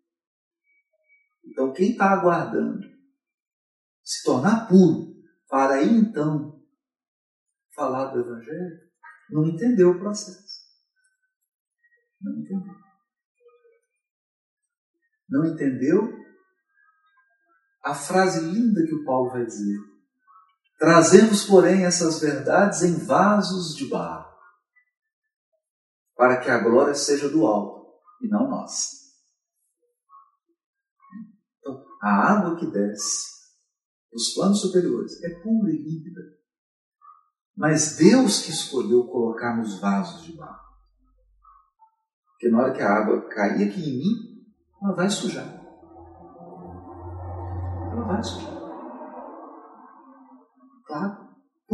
Então, 1.46 1.74
quem 1.74 1.92
está 1.92 2.12
aguardando 2.12 2.88
se 4.04 4.24
tornar 4.24 4.68
puro 4.68 5.22
para 5.50 5.76
aí 5.76 5.90
então 5.90 6.64
falar 7.74 8.12
do 8.12 8.20
Evangelho, 8.20 8.90
não 9.30 9.46
entendeu 9.46 9.92
o 9.92 10.00
processo. 10.00 10.66
Não 12.22 12.40
entendeu. 12.40 12.76
Não 15.30 15.46
entendeu 15.46 16.18
a 17.84 17.94
frase 17.94 18.40
linda 18.40 18.86
que 18.86 18.96
o 18.96 19.06
Paulo 19.06 19.30
vai 19.30 19.46
dizer. 19.46 19.78
Trazemos, 20.78 21.44
porém, 21.44 21.86
essas 21.86 22.20
verdades 22.20 22.84
em 22.84 23.04
vasos 23.06 23.76
de 23.76 23.88
barro, 23.88 24.32
para 26.16 26.38
que 26.38 26.50
a 26.50 26.60
glória 26.60 26.94
seja 26.94 27.28
do 27.28 27.46
alto 27.48 27.88
e 28.22 28.28
não 28.28 28.48
nossa. 28.48 28.96
Então, 31.60 31.84
a 32.02 32.32
água 32.32 32.58
que 32.58 32.68
desce 32.68 33.38
dos 34.12 34.34
planos 34.36 34.62
superiores 34.62 35.24
é 35.24 35.30
pura 35.42 35.72
e 35.72 35.78
límpida. 35.78 36.22
Mas 37.56 37.98
Deus 37.98 38.44
que 38.44 38.52
escolheu 38.52 39.08
colocar 39.08 39.58
nos 39.58 39.80
vasos 39.80 40.24
de 40.24 40.34
barro. 40.34 40.68
Porque 42.30 42.50
na 42.50 42.60
hora 42.60 42.74
que 42.74 42.82
a 42.84 42.94
água 42.94 43.28
cair 43.30 43.68
aqui 43.68 43.82
em 43.82 43.98
mim, 43.98 44.46
ela 44.84 44.94
vai 44.94 45.10
sujar. 45.10 45.60
Ela 47.92 48.04
vai 48.06 48.24
sujar. 48.24 48.57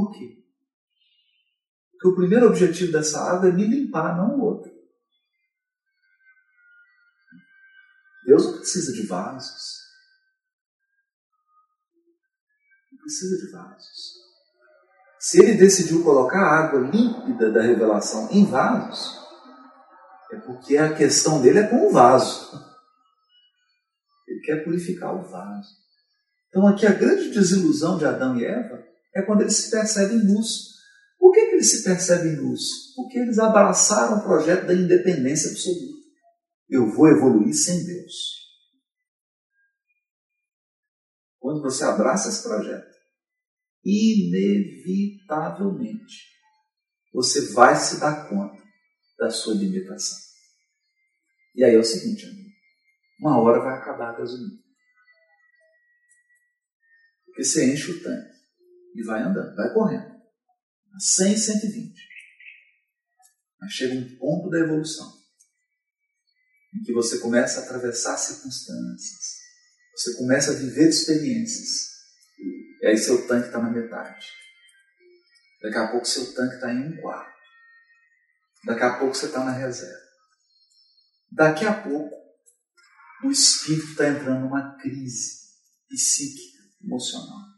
Por 0.03 0.11
quê? 0.11 0.43
Porque 1.91 2.07
o 2.09 2.15
primeiro 2.15 2.47
objetivo 2.47 2.91
dessa 2.91 3.21
água 3.21 3.47
é 3.47 3.51
me 3.53 3.65
limpar, 3.65 4.17
não 4.17 4.37
o 4.37 4.41
outro. 4.43 4.71
Deus 8.25 8.45
não 8.45 8.57
precisa 8.57 8.91
de 8.91 9.07
vasos. 9.07 9.79
Não 12.91 12.99
precisa 12.99 13.45
de 13.45 13.51
vasos. 13.51 14.13
Se 15.19 15.39
ele 15.39 15.57
decidiu 15.57 16.03
colocar 16.03 16.41
a 16.41 16.65
água 16.65 16.81
límpida 16.81 17.49
da 17.49 17.61
revelação 17.61 18.29
em 18.29 18.45
vasos, 18.45 19.17
é 20.33 20.39
porque 20.41 20.75
a 20.75 20.93
questão 20.93 21.41
dele 21.41 21.59
é 21.59 21.67
com 21.67 21.87
o 21.87 21.91
vaso. 21.91 22.51
Ele 24.27 24.41
quer 24.41 24.65
purificar 24.65 25.15
o 25.15 25.23
vaso. 25.23 25.69
Então, 26.49 26.67
aqui 26.67 26.85
a 26.85 26.93
grande 26.93 27.29
desilusão 27.29 27.97
de 27.97 28.05
Adão 28.05 28.37
e 28.37 28.43
Eva 28.43 28.92
é 29.15 29.21
quando 29.21 29.41
eles 29.41 29.57
se 29.57 29.69
percebem 29.71 30.23
nus. 30.23 30.73
Por 31.17 31.33
que, 31.33 31.47
que 31.47 31.55
eles 31.55 31.69
se 31.69 31.83
percebem 31.83 32.35
nus? 32.35 32.93
Porque 32.95 33.19
eles 33.19 33.39
abraçaram 33.39 34.17
o 34.17 34.23
projeto 34.23 34.65
da 34.65 34.73
independência 34.73 35.51
absoluta. 35.51 36.01
Eu 36.67 36.91
vou 36.91 37.07
evoluir 37.07 37.53
sem 37.53 37.85
Deus. 37.85 38.41
Quando 41.39 41.61
você 41.61 41.83
abraça 41.83 42.29
esse 42.29 42.41
projeto, 42.41 42.91
inevitavelmente 43.83 46.33
você 47.13 47.53
vai 47.53 47.75
se 47.75 47.99
dar 47.99 48.27
conta 48.27 48.59
da 49.19 49.29
sua 49.29 49.53
limitação. 49.53 50.17
E 51.53 51.63
aí 51.63 51.75
é 51.75 51.77
o 51.77 51.83
seguinte, 51.83 52.25
amigo, 52.25 52.49
uma 53.19 53.39
hora 53.39 53.59
vai 53.59 53.77
acabar 53.77 54.09
a 54.09 54.17
gasolina. 54.17 54.59
Porque 57.25 57.43
você 57.43 57.71
enche 57.71 57.91
o 57.91 58.01
tanque 58.01 58.33
e 58.95 59.03
vai 59.03 59.21
andando, 59.21 59.55
vai 59.55 59.73
correndo. 59.73 60.13
A 60.93 60.99
100, 60.99 61.37
120. 61.37 61.93
Mas 63.59 63.71
chega 63.71 63.95
um 63.95 64.17
ponto 64.17 64.49
da 64.49 64.59
evolução 64.59 65.23
em 66.75 66.83
que 66.83 66.93
você 66.93 67.19
começa 67.19 67.59
a 67.59 67.63
atravessar 67.63 68.17
circunstâncias, 68.17 69.43
você 69.95 70.17
começa 70.17 70.51
a 70.51 70.55
viver 70.55 70.89
experiências, 70.89 71.93
e 72.81 72.87
aí 72.87 72.97
seu 72.97 73.27
tanque 73.27 73.47
está 73.47 73.59
na 73.59 73.69
metade. 73.69 74.27
Daqui 75.61 75.77
a 75.77 75.87
pouco 75.87 76.05
seu 76.05 76.33
tanque 76.33 76.55
está 76.55 76.73
em 76.73 76.87
um 76.87 77.01
quarto. 77.01 77.33
Daqui 78.65 78.83
a 78.83 78.97
pouco 78.97 79.15
você 79.15 79.27
está 79.27 79.43
na 79.43 79.51
reserva. 79.51 80.03
Daqui 81.31 81.65
a 81.65 81.73
pouco 81.73 82.15
o 83.23 83.31
espírito 83.31 83.91
está 83.91 84.09
entrando 84.09 84.41
numa 84.41 84.77
crise 84.77 85.43
psíquica, 85.87 86.59
emocional. 86.83 87.52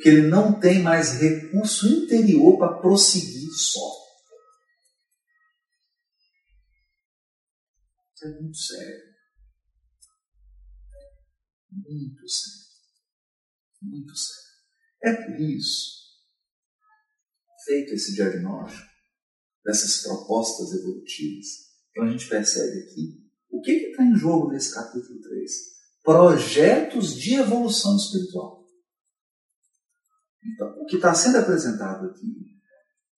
Porque 0.00 0.08
ele 0.08 0.28
não 0.28 0.58
tem 0.58 0.82
mais 0.82 1.20
recurso 1.20 1.86
interior 1.86 2.56
para 2.56 2.78
prosseguir 2.78 3.50
só. 3.52 4.00
Isso 8.14 8.24
é 8.24 8.40
muito 8.40 8.56
sério. 8.56 9.02
Muito 11.70 12.28
sério. 12.30 12.60
Muito 13.82 14.16
sério. 14.16 14.50
É 15.02 15.12
por 15.12 15.38
isso, 15.38 15.90
feito 17.66 17.92
esse 17.92 18.14
diagnóstico, 18.14 18.88
dessas 19.62 20.02
propostas 20.02 20.72
evolutivas, 20.80 21.46
então 21.90 22.04
a 22.04 22.10
gente 22.10 22.26
percebe 22.26 22.84
aqui 22.84 23.30
o 23.50 23.60
que 23.60 23.72
está 23.72 24.02
em 24.02 24.16
jogo 24.16 24.50
nesse 24.50 24.74
capítulo 24.74 25.20
3? 25.20 25.52
Projetos 26.02 27.14
de 27.20 27.34
evolução 27.34 27.94
espiritual. 27.96 28.59
Então, 30.44 30.68
o 30.80 30.86
que 30.86 30.96
está 30.96 31.14
sendo 31.14 31.38
apresentado 31.38 32.06
aqui 32.06 32.50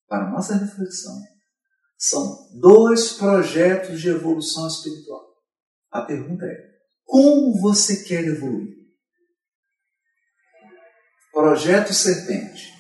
para 0.09 0.31
nossa 0.31 0.57
reflexão 0.57 1.15
são 1.97 2.49
dois 2.59 3.13
projetos 3.13 4.01
de 4.01 4.09
evolução 4.09 4.67
espiritual. 4.67 5.23
A 5.91 6.03
pergunta 6.03 6.45
é: 6.45 6.73
como 7.05 7.61
você 7.61 8.03
quer 8.03 8.25
evoluir? 8.25 8.83
Projeto 11.33 11.95
serpente. 11.95 12.73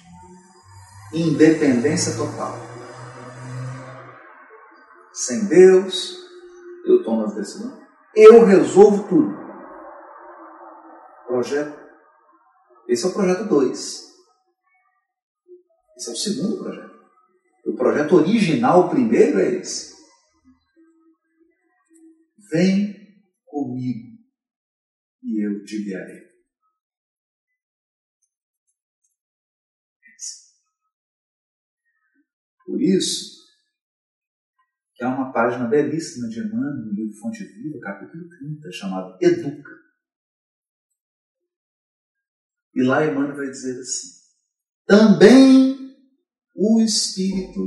Independência 1.14 2.16
total. 2.16 2.54
Sem 5.12 5.46
Deus, 5.46 6.16
eu 6.86 7.04
tomo 7.04 7.24
as 7.24 7.34
decisões. 7.34 7.80
Eu 8.14 8.44
resolvo 8.44 9.08
tudo. 9.08 9.36
Projeto. 11.26 11.80
Esse 12.88 13.04
é 13.04 13.08
o 13.08 13.12
projeto 13.12 13.44
2. 13.44 14.11
Esse 16.02 16.10
é 16.10 16.12
o 16.14 16.16
segundo 16.16 16.58
projeto. 16.58 17.00
O 17.64 17.76
projeto 17.76 18.16
original, 18.16 18.86
o 18.86 18.90
primeiro, 18.90 19.38
é 19.38 19.54
esse. 19.54 19.94
Vem 22.50 23.22
comigo 23.46 24.18
e 25.22 25.46
eu 25.46 25.64
te 25.64 25.84
guiarei. 25.84 26.32
Por 32.66 32.82
isso, 32.82 33.40
que 34.94 35.04
há 35.04 35.08
uma 35.08 35.32
página 35.32 35.68
belíssima 35.68 36.28
de 36.28 36.40
Emmanuel 36.40 36.84
no 36.84 36.92
livro 36.94 37.16
Fonte 37.20 37.44
Viva, 37.44 37.78
capítulo 37.80 38.28
30, 38.28 38.72
chamado 38.72 39.16
Educa. 39.20 39.70
E 42.74 42.82
lá 42.82 43.06
Emmanuel 43.06 43.36
vai 43.36 43.50
dizer 43.50 43.78
assim: 43.78 44.20
também 44.84 45.71
o 46.64 46.80
Espírito 46.80 47.60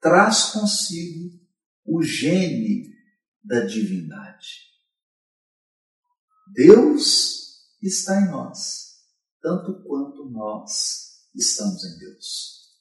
traz 0.00 0.52
consigo 0.52 1.38
o 1.84 2.02
gene 2.02 2.90
da 3.42 3.66
divindade. 3.66 4.72
Deus 6.54 7.68
está 7.82 8.18
em 8.18 8.30
nós, 8.30 9.04
tanto 9.42 9.84
quanto 9.84 10.24
nós 10.30 11.28
estamos 11.34 11.84
em 11.84 11.98
Deus. 11.98 12.74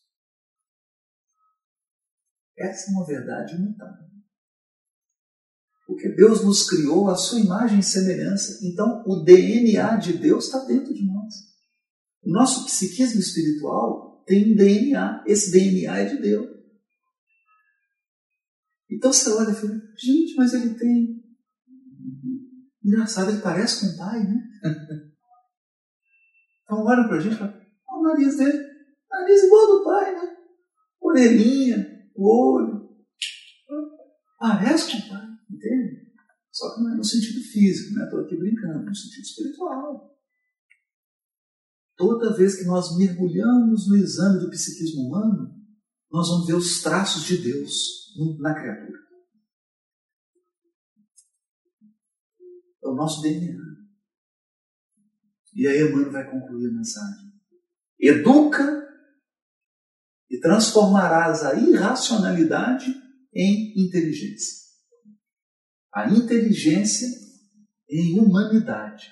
Essa 2.58 2.90
é 2.90 2.94
uma 2.94 3.06
verdade 3.06 3.56
imutável. 3.56 4.08
Porque 5.86 6.08
Deus 6.08 6.42
nos 6.42 6.70
criou 6.70 7.10
a 7.10 7.18
sua 7.18 7.42
imagem 7.42 7.80
e 7.80 7.84
semelhança, 7.84 8.66
então 8.66 9.04
o 9.06 9.26
DNA 9.26 9.98
de 9.98 10.18
Deus 10.18 10.46
está 10.46 10.60
dentro 10.60 10.94
de 10.94 11.06
nós. 11.06 11.13
O 12.26 12.32
nosso 12.32 12.66
psiquismo 12.66 13.20
espiritual 13.20 14.24
tem 14.26 14.54
um 14.54 14.56
DNA, 14.56 15.24
esse 15.28 15.52
DNA 15.52 15.98
é 15.98 16.06
de 16.06 16.22
Deus. 16.22 16.48
Então 18.90 19.12
você 19.12 19.30
olha 19.32 19.52
e 19.52 19.56
fala, 19.56 19.74
gente, 19.98 20.36
mas 20.36 20.54
ele 20.54 20.76
tem. 20.76 21.22
Engraçado, 22.84 23.32
ele 23.32 23.42
parece 23.42 23.82
com 23.82 23.94
o 23.94 23.98
pai, 23.98 24.24
né? 24.24 24.42
então 26.64 26.84
olha 26.84 27.08
para 27.08 27.18
a 27.18 27.20
gente 27.20 27.34
e 27.34 27.38
fala, 27.38 27.62
o 27.90 28.04
nariz 28.04 28.38
dele, 28.38 28.60
nariz 29.10 29.44
igual 29.44 29.68
do 29.68 29.84
pai, 29.84 30.14
né? 30.14 30.38
Orelhinha, 31.02 32.10
o 32.16 32.54
olho. 32.54 32.84
Parece 34.40 34.92
com 34.92 34.98
o 34.98 35.10
pai, 35.10 35.28
entende? 35.50 36.14
Só 36.52 36.76
que 36.76 36.84
não 36.84 36.94
é 36.94 36.98
no 36.98 37.04
sentido 37.04 37.42
físico, 37.42 37.96
né? 37.96 38.04
Estou 38.06 38.22
aqui 38.22 38.38
brincando, 38.38 38.86
no 38.86 38.96
sentido 38.96 39.24
espiritual. 39.24 40.13
Toda 41.96 42.36
vez 42.36 42.56
que 42.56 42.66
nós 42.66 42.98
mergulhamos 42.98 43.88
no 43.88 43.96
exame 43.96 44.40
do 44.40 44.50
psiquismo 44.50 45.08
humano, 45.08 45.54
nós 46.12 46.28
vamos 46.28 46.48
ver 46.48 46.56
os 46.56 46.82
traços 46.82 47.24
de 47.24 47.38
Deus 47.38 47.72
na 48.40 48.54
criatura. 48.54 49.00
É 52.84 52.88
o 52.88 52.96
nosso 52.96 53.22
DNA. 53.22 53.64
E 55.56 55.68
aí 55.68 55.82
Emmanuel 55.82 56.12
vai 56.12 56.30
concluir 56.30 56.68
a 56.68 56.74
mensagem. 56.74 57.32
Educa 58.00 58.84
e 60.30 60.40
transformarás 60.40 61.44
a 61.44 61.56
irracionalidade 61.56 62.94
em 63.34 63.86
inteligência. 63.86 64.64
A 65.94 66.10
inteligência 66.10 67.08
em 67.88 68.20
humanidade. 68.20 69.12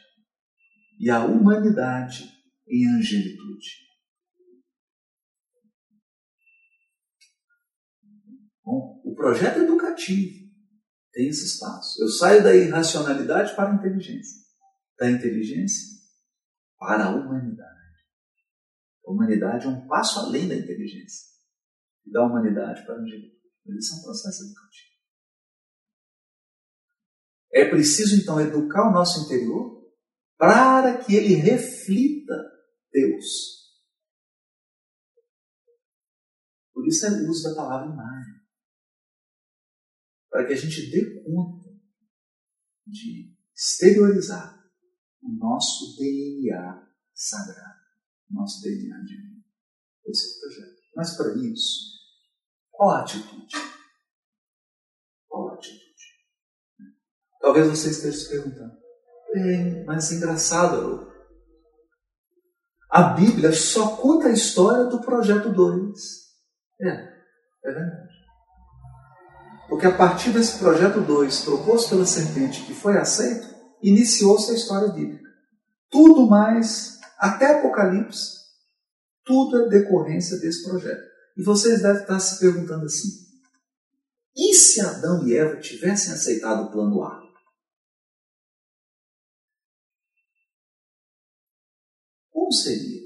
E 0.99 1.09
a 1.09 1.23
humanidade 1.25 2.40
em 2.71 2.87
angelitude. 2.97 3.91
Bom, 8.63 9.01
o 9.03 9.13
projeto 9.13 9.59
educativo 9.59 10.49
tem 11.11 11.27
esse 11.27 11.45
espaço. 11.45 12.01
Eu 12.01 12.07
saio 12.07 12.41
da 12.41 12.55
irracionalidade 12.55 13.53
para 13.55 13.71
a 13.71 13.75
inteligência, 13.75 14.41
da 14.97 15.11
inteligência 15.11 15.99
para 16.79 17.05
a 17.05 17.15
humanidade. 17.15 17.81
A 19.05 19.11
humanidade 19.11 19.65
é 19.65 19.69
um 19.69 19.87
passo 19.87 20.19
além 20.19 20.47
da 20.47 20.55
inteligência, 20.55 21.27
da 22.05 22.23
humanidade 22.23 22.85
para 22.85 22.95
a 22.95 22.99
angelitude. 22.99 23.41
Isso 23.77 23.95
é 23.95 23.97
um 23.97 24.03
processo 24.03 24.43
educativo. 24.45 24.91
É 27.53 27.69
preciso 27.69 28.21
então 28.21 28.39
educar 28.39 28.89
o 28.89 28.93
nosso 28.93 29.25
interior 29.25 29.81
para 30.37 30.97
que 30.97 31.13
ele 31.13 31.33
reflita 31.35 32.50
Deus. 32.91 33.61
Por 36.73 36.87
isso 36.87 37.05
é 37.05 37.09
uso 37.29 37.43
da 37.43 37.55
palavra 37.55 37.93
imagem 37.93 38.41
para 40.29 40.47
que 40.47 40.53
a 40.53 40.55
gente 40.55 40.89
dê 40.89 41.21
conta 41.23 41.69
de 42.87 43.35
exteriorizar 43.53 44.65
o 45.21 45.29
nosso 45.37 45.95
DNA 45.97 46.89
sagrado, 47.13 47.81
o 48.29 48.33
nosso 48.33 48.61
DNA 48.61 48.97
divino. 49.03 49.43
Esse 50.05 50.25
é 50.25 50.37
o 50.37 50.39
projeto. 50.39 50.81
Mas 50.95 51.17
para 51.17 51.35
isso, 51.35 51.99
qual 52.71 52.89
a 52.91 53.01
atitude? 53.01 53.55
Qual 55.27 55.49
a 55.49 55.53
atitude? 55.55 55.91
Talvez 57.39 57.67
você 57.67 57.91
esteja 57.91 58.17
se 58.17 58.29
perguntando. 58.29 58.81
Mas 59.85 60.11
engraçado, 60.11 61.10
a 62.91 63.03
Bíblia 63.03 63.53
só 63.53 63.95
conta 63.95 64.27
a 64.27 64.33
história 64.33 64.83
do 64.85 64.99
projeto 64.99 65.49
2. 65.49 65.99
É, 66.81 66.87
é 66.89 67.71
verdade. 67.71 68.11
Porque 69.69 69.87
a 69.87 69.95
partir 69.95 70.31
desse 70.31 70.59
projeto 70.59 70.99
2, 70.99 71.45
proposto 71.45 71.91
pela 71.91 72.05
serpente, 72.05 72.65
que 72.65 72.73
foi 72.73 72.97
aceito, 72.97 73.47
iniciou-se 73.81 74.51
a 74.51 74.55
história 74.55 74.89
bíblica. 74.89 75.29
Tudo 75.89 76.27
mais, 76.27 76.99
até 77.17 77.59
Apocalipse, 77.59 78.41
tudo 79.23 79.63
é 79.63 79.69
decorrência 79.69 80.37
desse 80.39 80.67
projeto. 80.67 81.09
E 81.37 81.43
vocês 81.43 81.81
devem 81.81 82.01
estar 82.01 82.19
se 82.19 82.39
perguntando 82.39 82.85
assim: 82.85 83.07
e 84.35 84.53
se 84.53 84.81
Adão 84.81 85.25
e 85.25 85.35
Eva 85.35 85.61
tivessem 85.61 86.13
aceitado 86.13 86.63
o 86.63 86.71
plano 86.71 87.03
A? 87.03 87.30
Como 92.41 92.51
seria? 92.51 92.99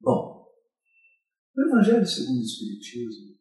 Bom, 0.00 0.46
no 1.56 1.66
Evangelho 1.66 2.06
segundo 2.06 2.38
o 2.38 2.44
Espiritismo, 2.44 3.36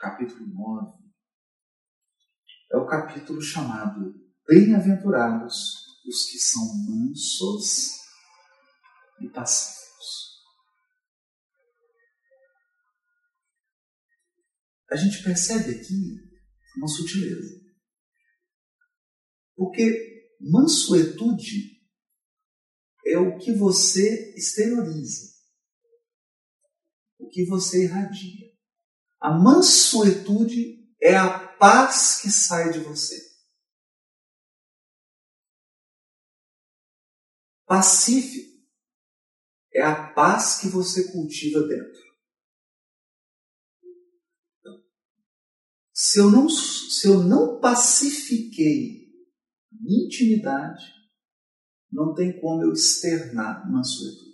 capítulo 0.00 0.46
9, 0.46 1.12
é 2.72 2.76
o 2.78 2.86
capítulo 2.86 3.42
chamado 3.42 4.18
Bem-aventurados 4.48 6.00
os 6.06 6.30
que 6.30 6.38
são 6.38 6.62
mansos 6.88 7.98
e 9.20 9.28
pacíficos. 9.28 10.42
A 14.90 14.96
gente 14.96 15.22
percebe 15.22 15.70
aqui 15.70 16.30
uma 16.78 16.88
sutileza. 16.88 17.60
Porque 19.54 20.30
mansuetude 20.40 21.75
é 23.06 23.18
o 23.18 23.38
que 23.38 23.52
você 23.52 24.34
exterioriza, 24.36 25.32
o 27.18 27.28
que 27.28 27.44
você 27.46 27.84
irradia. 27.84 28.46
A 29.20 29.30
mansuetude 29.30 30.92
é 31.00 31.16
a 31.16 31.48
paz 31.56 32.20
que 32.20 32.30
sai 32.30 32.72
de 32.72 32.80
você. 32.80 33.16
Pacífico 37.64 38.46
é 39.74 39.82
a 39.82 40.12
paz 40.12 40.58
que 40.60 40.68
você 40.68 41.12
cultiva 41.12 41.60
dentro. 41.66 42.06
Se 45.92 46.18
eu 46.18 46.30
não, 46.30 46.48
se 46.48 47.08
eu 47.08 47.22
não 47.22 47.58
pacifiquei 47.60 49.06
minha 49.72 50.06
intimidade, 50.06 50.95
não 51.90 52.14
tem 52.14 52.40
como 52.40 52.62
eu 52.62 52.72
externar 52.72 53.70
mansuetude. 53.70 54.26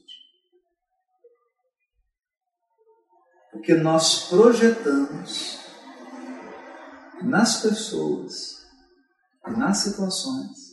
Porque 3.50 3.74
nós 3.74 4.28
projetamos 4.28 5.58
nas 7.22 7.62
pessoas 7.62 8.66
e 9.46 9.50
nas 9.50 9.78
situações 9.78 10.72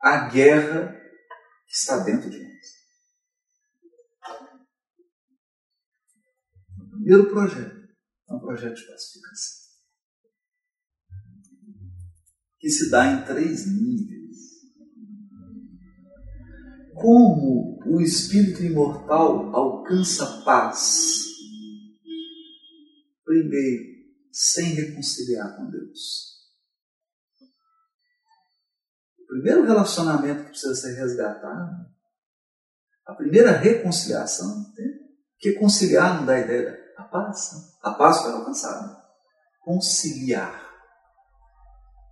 a 0.00 0.28
guerra 0.28 0.92
que 1.66 1.74
está 1.74 1.98
dentro 1.98 2.30
de 2.30 2.38
nós. 2.38 2.66
O 6.78 6.90
primeiro 6.90 7.30
projeto 7.30 7.88
é 8.28 8.34
um 8.34 8.40
projeto 8.40 8.76
de 8.76 8.86
pacificação 8.86 9.60
que 12.60 12.68
se 12.68 12.90
dá 12.90 13.06
em 13.06 13.24
três 13.24 13.66
níveis. 13.66 14.19
Como 17.00 17.78
o 17.86 18.00
espírito 18.00 18.62
imortal 18.62 19.54
alcança 19.54 20.42
paz 20.44 21.20
Primeiro, 23.30 23.84
sem 24.32 24.74
reconciliar 24.74 25.54
com 25.56 25.70
Deus. 25.70 26.36
O 29.20 29.26
primeiro 29.28 29.64
relacionamento 29.64 30.42
que 30.42 30.48
precisa 30.48 30.74
ser 30.74 30.94
resgatado, 30.96 31.86
a 33.06 33.14
primeira 33.14 33.52
reconciliação, 33.52 34.66
que 35.38 35.52
conciliar 35.52 36.16
não 36.16 36.26
dá 36.26 36.40
ideia 36.40 36.76
da 36.96 37.04
paz. 37.04 37.52
Né? 37.52 37.60
A 37.84 37.92
paz 37.92 38.20
foi 38.20 38.32
alcançada. 38.32 39.00
Conciliar. 39.60 40.68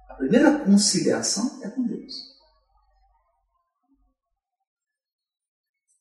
A 0.09 0.14
primeira 0.14 0.64
conciliação 0.64 1.61
é 1.64 1.68
com 1.68 1.85
Deus. 1.85 2.38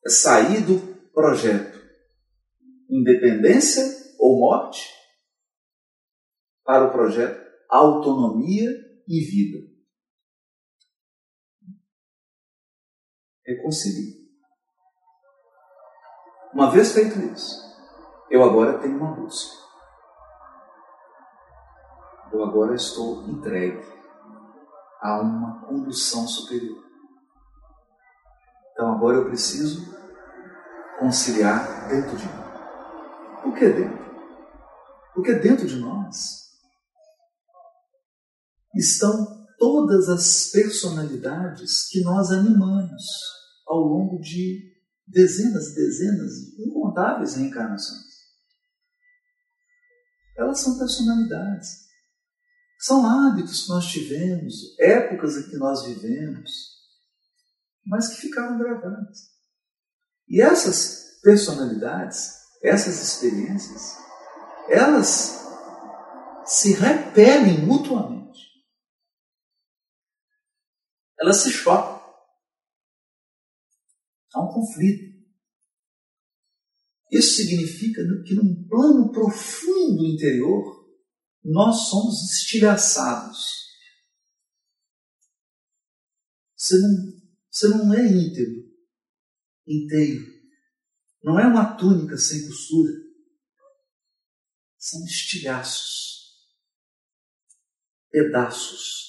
É 0.07 0.09
sair 0.09 0.65
do 0.65 0.79
projeto 1.11 1.77
independência 2.89 3.83
ou 4.17 4.39
morte 4.39 4.89
para 6.63 6.87
o 6.87 6.91
projeto 6.93 7.45
Autonomia 7.69 8.71
e 9.05 9.19
Vida. 9.25 9.67
Reconcilie. 13.45 14.31
Uma 16.53 16.71
vez 16.71 16.93
feito 16.93 17.19
isso, 17.19 17.61
eu 18.31 18.41
agora 18.41 18.79
tenho 18.79 18.95
uma 18.95 19.13
busca. 19.13 19.57
Eu 22.31 22.45
agora 22.45 22.75
estou 22.75 23.27
entregue 23.27 23.85
a 25.01 25.19
uma 25.19 25.65
condução 25.67 26.25
superior. 26.25 26.86
Então 28.77 28.93
agora 28.93 29.17
eu 29.17 29.25
preciso 29.25 29.91
conciliar 30.99 31.89
dentro 31.89 32.15
de 32.15 32.25
mim. 32.25 33.41
Por 33.41 33.55
que 33.55 33.69
dentro? 33.69 34.07
Porque 35.15 35.33
dentro 35.33 35.67
de 35.67 35.77
nós 35.77 36.15
estão 38.75 39.47
todas 39.57 40.07
as 40.09 40.51
personalidades 40.51 41.87
que 41.89 42.01
nós 42.01 42.31
animamos 42.31 43.01
ao 43.65 43.79
longo 43.79 44.19
de 44.19 44.71
dezenas, 45.07 45.73
dezenas, 45.73 46.55
incontáveis 46.59 47.35
reencarnações. 47.35 48.05
Elas 50.37 50.59
são 50.59 50.77
personalidades. 50.77 51.87
São 52.77 53.03
hábitos 53.07 53.63
que 53.63 53.69
nós 53.69 53.87
tivemos, 53.87 54.79
épocas 54.79 55.35
em 55.35 55.49
que 55.49 55.57
nós 55.57 55.83
vivemos, 55.83 56.76
mas 57.87 58.09
que 58.09 58.21
ficaram 58.21 58.57
gravadas. 58.57 59.31
E 60.27 60.41
essas 60.41 61.19
personalidades, 61.21 62.33
essas 62.61 63.01
experiências, 63.01 63.97
elas 64.69 65.41
se 66.45 66.73
repelem 66.73 67.65
mutuamente. 67.65 68.39
Elas 71.19 71.37
se 71.37 71.51
chocam. 71.51 71.97
Há 74.33 74.41
um 74.41 74.53
conflito. 74.53 75.17
Isso 77.11 77.37
significa 77.37 78.01
que 78.25 78.35
num 78.35 78.67
plano 78.67 79.11
profundo 79.11 80.05
interior, 80.05 80.85
nós 81.43 81.87
somos 81.87 82.31
estilhaçados. 82.33 83.67
Você 86.55 86.77
não, 86.79 87.16
você 87.57 87.69
não 87.69 87.91
é 87.91 88.05
íntegro, 88.05 88.71
inteiro. 89.65 90.31
Não 91.23 91.39
é 91.39 91.47
uma 91.47 91.75
túnica 91.75 92.15
sem 92.15 92.45
costura. 92.45 92.93
São 94.77 95.03
estilhaços, 95.05 96.37
pedaços. 98.11 99.07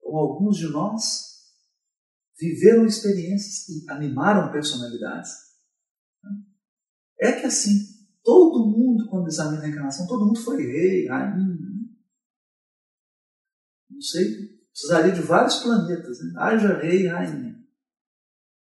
Como 0.00 0.18
alguns 0.18 0.58
de 0.58 0.68
nós 0.68 1.54
viveram 2.38 2.84
experiências 2.84 3.64
que 3.64 3.90
animaram 3.90 4.52
personalidades. 4.52 5.30
É 7.18 7.40
que 7.40 7.46
assim, 7.46 8.06
todo 8.22 8.68
mundo, 8.68 9.08
quando 9.08 9.28
examina 9.28 9.64
a 9.64 9.68
encarnação, 9.68 10.06
todo 10.06 10.26
mundo 10.26 10.40
foi 10.40 10.62
rei, 10.62 11.08
rainha. 11.08 11.54
Né? 11.54 11.96
Não 13.88 14.00
sei, 14.02 14.59
precisaria 14.80 15.12
de 15.12 15.20
vários 15.20 15.56
planetas, 15.56 16.18
né? 16.20 16.32
haja 16.36 16.78
rei 16.78 17.02
e 17.02 17.06
rainha. 17.06 17.60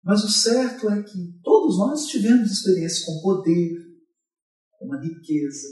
Mas 0.03 0.23
o 0.23 0.29
certo 0.29 0.89
é 0.89 1.01
que 1.01 1.39
todos 1.41 1.77
nós 1.77 2.05
tivemos 2.07 2.51
experiências 2.51 3.05
com 3.05 3.21
poder, 3.21 3.83
com 4.71 4.85
uma 4.85 5.01
riqueza, 5.01 5.67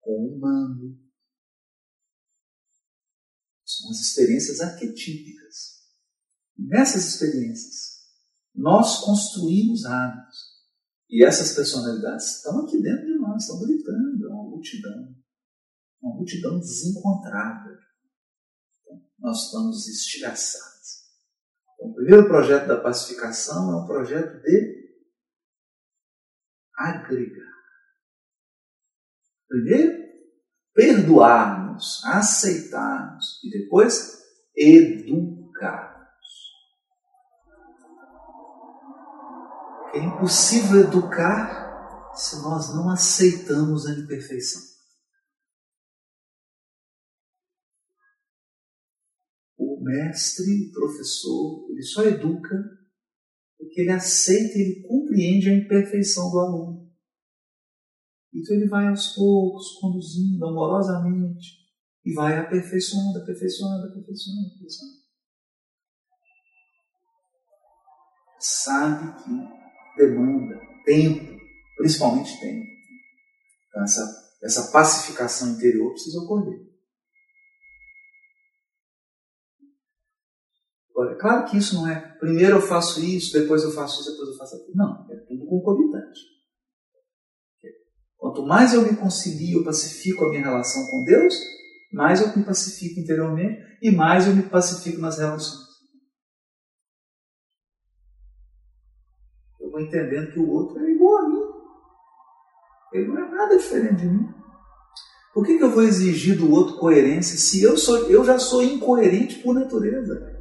com 0.00 0.12
o 0.12 0.36
humano. 0.36 0.98
São 3.64 3.90
as 3.90 4.00
experiências 4.00 4.60
arquetípicas. 4.60 5.82
Nessas 6.56 7.06
experiências, 7.08 7.96
nós 8.54 9.00
construímos 9.00 9.84
hábitos. 9.84 10.56
E 11.08 11.24
essas 11.24 11.54
personalidades 11.54 12.36
estão 12.36 12.64
aqui 12.64 12.80
dentro 12.80 13.06
de 13.06 13.18
nós, 13.18 13.42
estão 13.42 13.60
gritando, 13.60 14.26
é 14.26 14.28
uma 14.28 14.48
multidão. 14.48 15.14
Uma 16.00 16.14
multidão 16.14 16.58
desencontrada. 16.58 17.75
Nós 19.26 19.46
estamos 19.46 19.88
estilhaçados. 19.88 21.02
Então, 21.74 21.90
o 21.90 21.94
primeiro 21.96 22.28
projeto 22.28 22.68
da 22.68 22.80
pacificação 22.80 23.72
é 23.72 23.82
um 23.82 23.84
projeto 23.84 24.40
de 24.40 24.86
agregar. 26.78 27.56
Primeiro, 29.48 30.06
perdoarmos, 30.72 32.04
aceitarmos 32.04 33.40
e 33.42 33.50
depois 33.50 34.22
educar. 34.56 36.08
É 39.92 39.98
impossível 39.98 40.82
educar 40.82 42.12
se 42.14 42.40
nós 42.42 42.72
não 42.72 42.88
aceitamos 42.88 43.88
a 43.88 43.90
imperfeição. 43.90 44.75
Mestre, 49.86 50.68
o 50.68 50.72
professor, 50.72 51.70
ele 51.70 51.82
só 51.82 52.04
educa 52.04 52.76
porque 53.58 53.80
ele 53.80 53.90
aceita, 53.90 54.58
ele 54.58 54.82
compreende 54.86 55.48
a 55.48 55.54
imperfeição 55.54 56.30
do 56.30 56.38
aluno. 56.38 56.92
Então 58.32 58.54
ele 58.54 58.68
vai 58.68 58.86
aos 58.88 59.14
poucos, 59.14 59.78
conduzindo 59.80 60.46
amorosamente, 60.46 61.64
e 62.04 62.12
vai 62.12 62.38
aperfeiçoando, 62.38 63.18
aperfeiçoando, 63.18 63.86
aperfeiçoando, 63.86 64.46
aperfeiçoando. 64.48 65.06
Sabe 68.38 69.24
que 69.24 69.96
demanda 69.96 70.60
tempo, 70.84 71.40
principalmente 71.78 72.38
tempo. 72.38 72.66
Então, 73.68 73.82
essa, 73.82 74.36
essa 74.42 74.70
pacificação 74.70 75.54
interior 75.54 75.90
precisa 75.92 76.20
ocorrer. 76.20 76.75
Claro 81.18 81.44
que 81.44 81.58
isso 81.58 81.74
não 81.74 81.88
é 81.88 82.00
primeiro 82.18 82.56
eu 82.56 82.62
faço 82.62 83.04
isso, 83.04 83.38
depois 83.38 83.62
eu 83.62 83.70
faço 83.72 84.00
isso, 84.00 84.10
depois 84.12 84.30
eu 84.30 84.36
faço 84.36 84.56
aquilo. 84.56 84.76
Não, 84.76 85.06
é 85.10 85.16
tudo 85.16 85.46
concomitante. 85.46 86.20
Quanto 88.16 88.42
mais 88.46 88.72
eu 88.72 88.82
me 88.82 88.96
concilio, 88.96 89.60
eu 89.60 89.64
pacifico 89.64 90.24
a 90.24 90.28
minha 90.30 90.42
relação 90.42 90.86
com 90.86 91.04
Deus, 91.04 91.34
mais 91.92 92.20
eu 92.20 92.36
me 92.36 92.44
pacifico 92.44 92.98
interiormente 92.98 93.62
e 93.82 93.90
mais 93.90 94.26
eu 94.26 94.34
me 94.34 94.42
pacifico 94.42 95.00
nas 95.00 95.18
relações. 95.18 95.66
vou 99.76 99.80
entendendo 99.80 100.32
que 100.32 100.40
o 100.40 100.48
outro 100.48 100.82
é 100.82 100.90
igual 100.90 101.18
a 101.18 101.28
mim. 101.28 101.42
Ele 102.94 103.08
não 103.08 103.18
é 103.18 103.30
nada 103.30 103.58
diferente 103.58 103.96
de 103.96 104.06
mim. 104.06 104.28
Por 105.34 105.44
que, 105.44 105.58
que 105.58 105.64
eu 105.64 105.70
vou 105.70 105.82
exigir 105.82 106.38
do 106.38 106.50
outro 106.50 106.78
coerência 106.78 107.36
se 107.36 107.62
eu, 107.62 107.76
sou, 107.76 108.10
eu 108.10 108.24
já 108.24 108.38
sou 108.38 108.62
incoerente 108.62 109.38
por 109.40 109.54
natureza? 109.54 110.35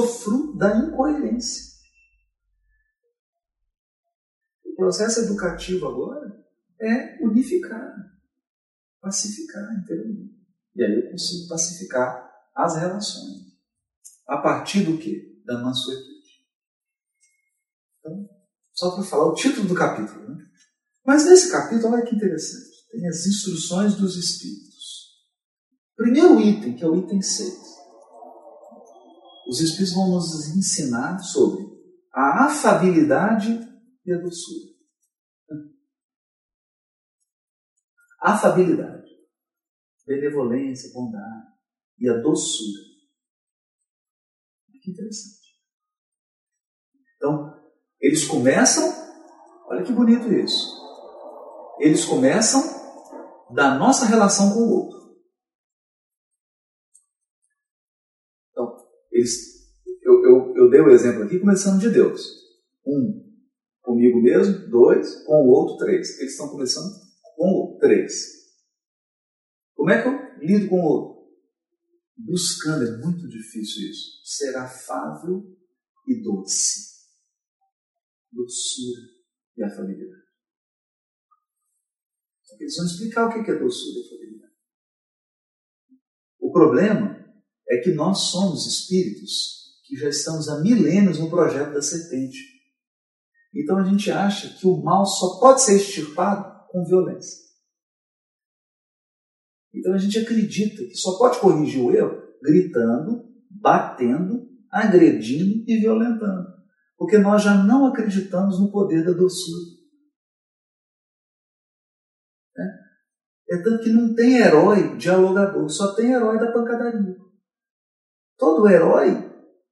Fruto 0.00 0.56
da 0.56 0.76
incoerência. 0.78 1.72
O 4.64 4.74
processo 4.74 5.20
educativo 5.20 5.86
agora 5.86 6.42
é 6.80 7.22
unificar, 7.22 7.94
pacificar 9.00 9.70
interiormente. 9.78 10.42
E 10.74 10.82
aí 10.82 10.94
eu 10.94 11.10
consigo 11.10 11.48
pacificar 11.48 12.32
as 12.54 12.76
relações. 12.76 13.52
A 14.26 14.38
partir 14.38 14.84
do 14.84 14.96
que? 14.96 15.42
Da 15.44 15.60
mansuetude. 15.60 16.12
Então, 17.98 18.28
só 18.72 18.94
para 18.94 19.04
falar 19.04 19.26
o 19.26 19.34
título 19.34 19.68
do 19.68 19.74
capítulo. 19.74 20.28
Né? 20.28 20.44
Mas 21.04 21.26
nesse 21.26 21.50
capítulo, 21.50 21.94
olha 21.94 22.04
que 22.04 22.16
interessante. 22.16 22.88
Tem 22.90 23.06
as 23.06 23.26
instruções 23.26 23.94
dos 23.94 24.16
Espíritos. 24.16 24.72
Primeiro 25.96 26.40
item, 26.40 26.76
que 26.76 26.82
é 26.82 26.88
o 26.88 26.96
item 26.96 27.20
6. 27.20 27.71
Os 29.52 29.60
Espíritos 29.60 29.92
vão 29.92 30.08
nos 30.08 30.56
ensinar 30.56 31.18
sobre 31.18 31.62
a 32.10 32.46
afabilidade 32.46 33.50
e 34.02 34.10
a 34.10 34.16
doçura. 34.16 34.72
Afabilidade, 38.18 39.10
benevolência, 40.06 40.90
bondade 40.94 41.48
e 41.98 42.08
a 42.08 42.16
doçura. 42.16 42.80
Que 44.82 44.90
interessante. 44.90 45.60
Então, 47.16 47.54
eles 48.00 48.26
começam, 48.26 48.90
olha 49.66 49.84
que 49.84 49.92
bonito 49.92 50.32
isso. 50.32 50.66
Eles 51.78 52.06
começam 52.06 52.62
da 53.54 53.74
nossa 53.78 54.06
relação 54.06 54.54
com 54.54 54.60
o 54.60 54.70
outro. 54.70 55.01
Eu, 60.02 60.24
eu, 60.24 60.56
eu 60.56 60.70
dei 60.70 60.80
o 60.80 60.90
exemplo 60.90 61.22
aqui 61.22 61.38
começando 61.38 61.80
de 61.80 61.90
Deus. 61.90 62.20
Um, 62.86 63.22
comigo 63.80 64.20
mesmo. 64.20 64.68
Dois, 64.68 65.24
com 65.24 65.34
o 65.34 65.48
outro. 65.48 65.84
Três. 65.84 66.18
Eles 66.18 66.32
estão 66.32 66.48
começando 66.48 66.90
com 67.36 67.48
o. 67.48 67.78
Três. 67.80 68.12
Como 69.74 69.90
é 69.90 70.02
que 70.02 70.08
eu 70.08 70.46
lido 70.46 70.68
com 70.68 70.76
o 70.76 70.84
outro? 70.84 71.12
buscando, 72.24 72.84
é 72.84 72.98
muito 72.98 73.28
difícil 73.28 73.90
isso, 73.90 74.20
ser 74.24 74.56
afável 74.56 75.44
e 76.06 76.22
doce. 76.22 76.92
Doçura 78.30 79.02
e 79.56 79.62
afabilidade. 79.62 80.22
Eles 82.58 82.76
vão 82.76 82.86
explicar 82.86 83.26
o 83.26 83.44
que 83.44 83.50
é 83.50 83.58
doçura 83.58 83.98
e 83.98 84.06
afabilidade. 84.06 84.52
O 86.38 86.52
problema 86.52 87.21
é 87.72 87.78
que 87.78 87.94
nós 87.94 88.18
somos 88.30 88.66
espíritos 88.66 89.80
que 89.86 89.96
já 89.96 90.10
estamos 90.10 90.46
há 90.48 90.60
milênios 90.60 91.18
no 91.18 91.30
projeto 91.30 91.72
da 91.72 91.80
serpente. 91.80 92.38
Então 93.54 93.78
a 93.78 93.84
gente 93.84 94.10
acha 94.10 94.50
que 94.58 94.66
o 94.66 94.82
mal 94.82 95.06
só 95.06 95.40
pode 95.40 95.62
ser 95.62 95.76
extirpado 95.76 96.68
com 96.70 96.84
violência. 96.84 97.40
Então 99.74 99.94
a 99.94 99.98
gente 99.98 100.18
acredita 100.18 100.84
que 100.84 100.94
só 100.94 101.16
pode 101.16 101.40
corrigir 101.40 101.82
o 101.82 101.90
erro 101.90 102.22
gritando, 102.42 103.24
batendo, 103.50 104.46
agredindo 104.70 105.64
e 105.66 105.80
violentando. 105.80 106.52
Porque 106.98 107.16
nós 107.16 107.42
já 107.42 107.54
não 107.54 107.86
acreditamos 107.86 108.60
no 108.60 108.70
poder 108.70 109.02
da 109.02 109.12
doçura. 109.12 109.80
É, 112.58 113.54
é 113.56 113.62
tanto 113.62 113.82
que 113.82 113.90
não 113.90 114.14
tem 114.14 114.36
herói 114.36 114.96
dialogador, 114.98 115.68
só 115.70 115.94
tem 115.94 116.12
herói 116.12 116.38
da 116.38 116.52
pancadaria. 116.52 117.31
Todo 118.42 118.68
herói 118.68 119.08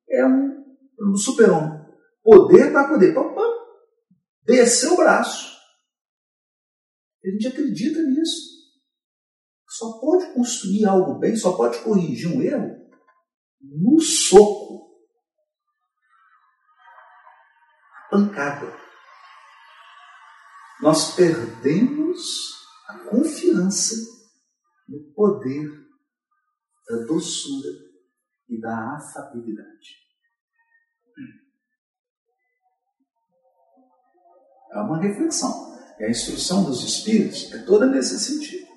é 0.09 0.25
um, 0.25 0.65
um 1.01 1.17
super-homem. 1.17 1.85
Poder 2.23 2.71
para 2.71 2.87
poder. 2.87 3.13
Pá, 3.13 3.21
descer 4.45 4.93
o 4.93 4.97
braço. 4.97 5.59
A 7.25 7.31
gente 7.31 7.49
acredita 7.49 8.01
nisso. 8.01 8.71
Só 9.69 9.99
pode 9.99 10.33
construir 10.35 10.87
algo 10.87 11.19
bem, 11.19 11.35
só 11.35 11.57
pode 11.57 11.81
corrigir 11.81 12.29
um 12.29 12.41
erro 12.41 12.89
no 13.61 14.01
soco. 14.01 14.89
Pancada. 18.09 18.73
Nós 20.81 21.17
perdemos 21.17 22.53
a 22.87 22.99
confiança 23.01 23.97
no 24.89 25.13
poder 25.13 25.69
da 26.89 27.05
doçura 27.07 27.90
e 28.51 28.61
da 28.61 28.97
afabilidade. 28.97 30.01
É 34.73 34.79
uma 34.79 35.01
reflexão. 35.01 35.71
E 35.99 36.05
a 36.05 36.11
instrução 36.11 36.65
dos 36.65 36.83
Espíritos 36.83 37.53
é 37.53 37.63
toda 37.65 37.87
nesse 37.87 38.19
sentido. 38.19 38.69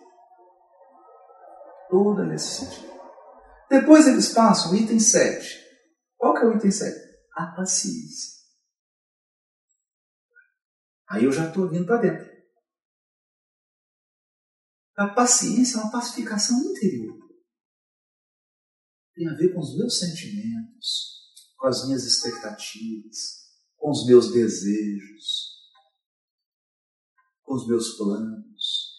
Toda 1.89 2.25
nesse 2.25 2.65
sentido. 2.65 2.93
Depois 3.69 4.07
eles 4.07 4.33
passam 4.33 4.71
o 4.71 4.75
item 4.75 4.99
7. 4.99 5.63
Qual 6.17 6.33
que 6.33 6.41
é 6.41 6.45
o 6.45 6.55
item 6.55 6.71
7? 6.71 6.95
A 7.35 7.47
paciência. 7.55 8.33
Aí 11.09 11.25
eu 11.25 11.31
já 11.31 11.47
estou 11.47 11.69
vindo 11.69 11.85
para 11.85 12.01
dentro. 12.01 12.31
A 14.95 15.07
paciência 15.07 15.77
é 15.77 15.81
uma 15.81 15.91
pacificação 15.91 16.59
interior. 16.59 17.22
Tem 19.13 19.27
a 19.27 19.33
ver 19.35 19.53
com 19.53 19.59
os 19.59 19.77
meus 19.77 19.99
sentimentos, 19.99 21.21
com 21.57 21.67
as 21.67 21.85
minhas 21.85 22.03
expectativas, 22.03 23.43
com 23.77 23.91
os 23.91 24.05
meus 24.05 24.31
desejos, 24.31 25.53
com 27.43 27.55
os 27.55 27.67
meus 27.67 27.97
planos, 27.97 28.93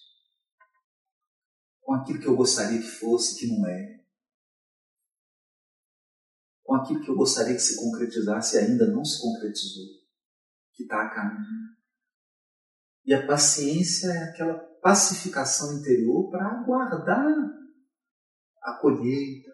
com 1.81 1.95
aquilo 1.95 2.21
que 2.21 2.27
eu 2.27 2.37
gostaria 2.37 2.81
que 2.81 2.87
fosse, 2.87 3.39
que 3.39 3.47
não 3.47 3.67
é, 3.67 4.05
com 6.65 6.75
aquilo 6.77 7.03
que 7.03 7.11
eu 7.11 7.17
gostaria 7.17 7.55
que 7.55 7.61
se 7.61 7.77
concretizasse 7.77 8.57
e 8.57 8.61
ainda 8.61 8.87
não 8.87 9.05
se 9.05 9.21
concretizou, 9.21 9.87
que 10.73 10.83
está 10.85 11.03
a 11.03 11.15
caminho. 11.15 11.75
E 13.05 13.13
a 13.13 13.27
paciência 13.27 14.09
é 14.09 14.25
aquela 14.25 14.59
pacificação 14.83 15.79
interior 15.79 16.31
para 16.31 16.47
aguardar 16.47 17.35
a 18.63 18.79
colheita, 18.81 19.51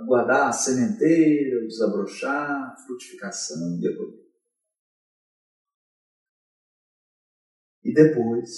aguardar 0.00 0.48
a 0.48 0.52
sementeira, 0.52 1.66
desabrochar, 1.66 2.76
frutificação 2.86 3.78
e 3.78 3.96
colheita. 3.96 4.30
E 7.82 7.92
depois, 7.92 8.50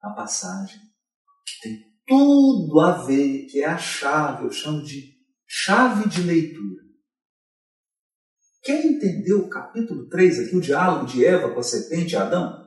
a 0.00 0.10
passagem, 0.10 0.80
que 1.46 1.60
tem 1.62 1.92
tudo 2.06 2.80
a 2.80 3.04
ver, 3.04 3.46
que 3.46 3.60
é 3.60 3.66
a 3.66 3.78
chave, 3.78 4.44
eu 4.44 4.50
chamo 4.50 4.82
de 4.82 5.16
chave 5.46 6.08
de 6.08 6.22
leitura. 6.22 6.82
Quem 8.62 8.94
entendeu 8.94 9.40
o 9.40 9.50
capítulo 9.50 10.08
3 10.08 10.40
aqui, 10.40 10.56
o 10.56 10.60
diálogo 10.60 11.06
de 11.06 11.24
Eva 11.24 11.52
com 11.52 11.60
a 11.60 11.64
serpente 11.64 12.16
Adão? 12.16 12.62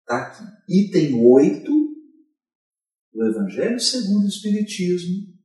Está 0.00 0.22
aqui. 0.22 0.44
Item 0.68 1.24
8 1.24 1.70
do 3.12 3.26
Evangelho 3.26 3.80
segundo 3.80 4.24
o 4.24 4.28
Espiritismo, 4.28 5.35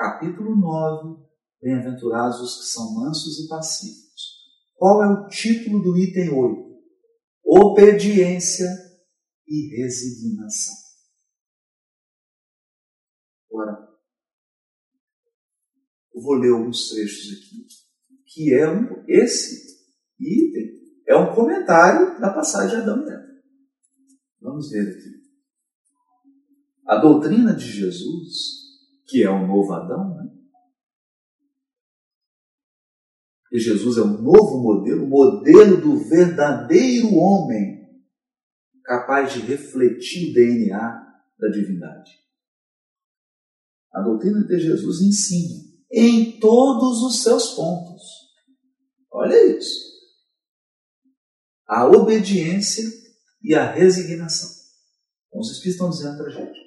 capítulo 0.00 0.56
9, 0.56 1.28
Bem-aventurados 1.60 2.40
os 2.40 2.56
que 2.56 2.72
são 2.72 2.94
mansos 2.94 3.38
e 3.44 3.46
pacíficos. 3.46 4.40
Qual 4.74 5.02
é 5.02 5.06
o 5.06 5.28
título 5.28 5.82
do 5.82 5.94
item 5.98 6.30
8? 6.30 6.70
obediência 7.44 8.66
e 9.46 9.76
resignação. 9.76 10.74
Agora, 13.50 13.88
eu 16.14 16.22
vou 16.22 16.34
ler 16.34 16.52
alguns 16.52 16.88
trechos 16.90 17.36
aqui, 17.36 17.66
que 18.26 18.54
é 18.54 18.70
um, 18.70 19.04
esse 19.08 19.84
item 20.18 20.80
é 21.08 21.16
um 21.16 21.34
comentário 21.34 22.20
da 22.20 22.32
passagem 22.32 22.76
de 22.76 22.82
Adão 22.82 23.04
e 23.04 23.10
Eva. 23.10 23.42
Vamos 24.40 24.70
ver 24.70 24.96
aqui. 24.96 25.20
A 26.86 26.96
doutrina 26.96 27.52
de 27.52 27.66
Jesus, 27.66 28.59
que 29.10 29.24
é 29.24 29.28
o 29.28 29.46
novo 29.46 29.72
Adão, 29.72 30.14
né? 30.14 30.30
E 33.52 33.58
Jesus 33.58 33.98
é 33.98 34.02
um 34.02 34.22
novo 34.22 34.62
modelo, 34.62 35.06
modelo 35.08 35.80
do 35.80 36.08
verdadeiro 36.08 37.12
homem, 37.16 37.80
capaz 38.84 39.32
de 39.32 39.40
refletir 39.40 40.30
o 40.30 40.34
DNA 40.34 40.78
da 41.36 41.48
divindade. 41.48 42.12
A 43.92 44.00
doutrina 44.02 44.46
de 44.46 44.60
Jesus 44.60 45.00
ensina 45.00 45.68
em 45.90 46.38
todos 46.38 47.02
os 47.02 47.24
seus 47.24 47.54
pontos. 47.54 48.02
Olha 49.10 49.58
isso. 49.58 49.90
A 51.66 51.86
obediência 51.86 52.84
e 53.42 53.54
a 53.54 53.72
resignação. 53.72 54.48
Então, 55.26 55.40
os 55.40 55.50
Espíritos 55.50 55.74
estão 55.74 55.90
dizendo 55.90 56.18
para 56.18 56.26
a 56.26 56.30
gente. 56.30 56.60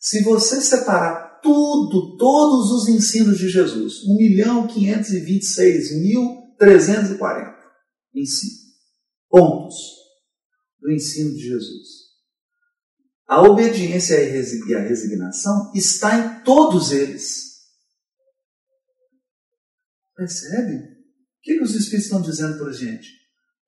Se 0.00 0.22
você 0.24 0.60
separar 0.60 1.23
tudo, 1.44 2.16
todos 2.16 2.72
os 2.72 2.88
ensinos 2.88 3.38
de 3.38 3.50
Jesus. 3.50 4.02
1 4.02 4.16
milhão 4.16 4.66
526 4.66 6.00
mil 6.00 6.56
340 6.58 7.54
ensinos. 8.14 8.64
Pontos 9.28 9.76
do 10.80 10.90
ensino 10.90 11.34
de 11.34 11.42
Jesus. 11.42 12.04
A 13.28 13.42
obediência 13.42 14.14
e 14.22 14.74
a 14.74 14.80
resignação 14.80 15.70
está 15.74 16.18
em 16.18 16.44
todos 16.44 16.90
eles. 16.90 17.54
Percebe? 20.16 20.76
O 20.76 21.42
que, 21.42 21.56
que 21.56 21.62
os 21.62 21.74
Espíritos 21.74 22.06
estão 22.06 22.22
dizendo 22.22 22.58
para 22.58 22.68
a 22.68 22.72
gente? 22.72 23.08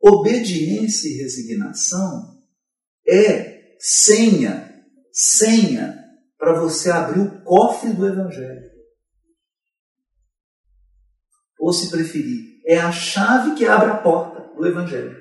Obediência 0.01 1.09
e 1.09 1.17
resignação 1.17 2.43
é 3.07 3.77
senha, 3.79 4.85
senha 5.13 5.96
para 6.39 6.61
você 6.61 6.91
abrir 6.91 7.21
o 7.21 7.43
cofre 7.43 7.93
do 7.93 8.07
Evangelho. 8.07 8.71
Ou, 11.59 11.73
se 11.73 11.91
preferir, 11.91 12.61
é 12.67 12.79
a 12.79 12.93
chave 12.93 13.55
que 13.55 13.65
abre 13.65 13.91
a 13.91 13.97
porta 13.97 14.55
do 14.55 14.67
Evangelho. 14.67 15.17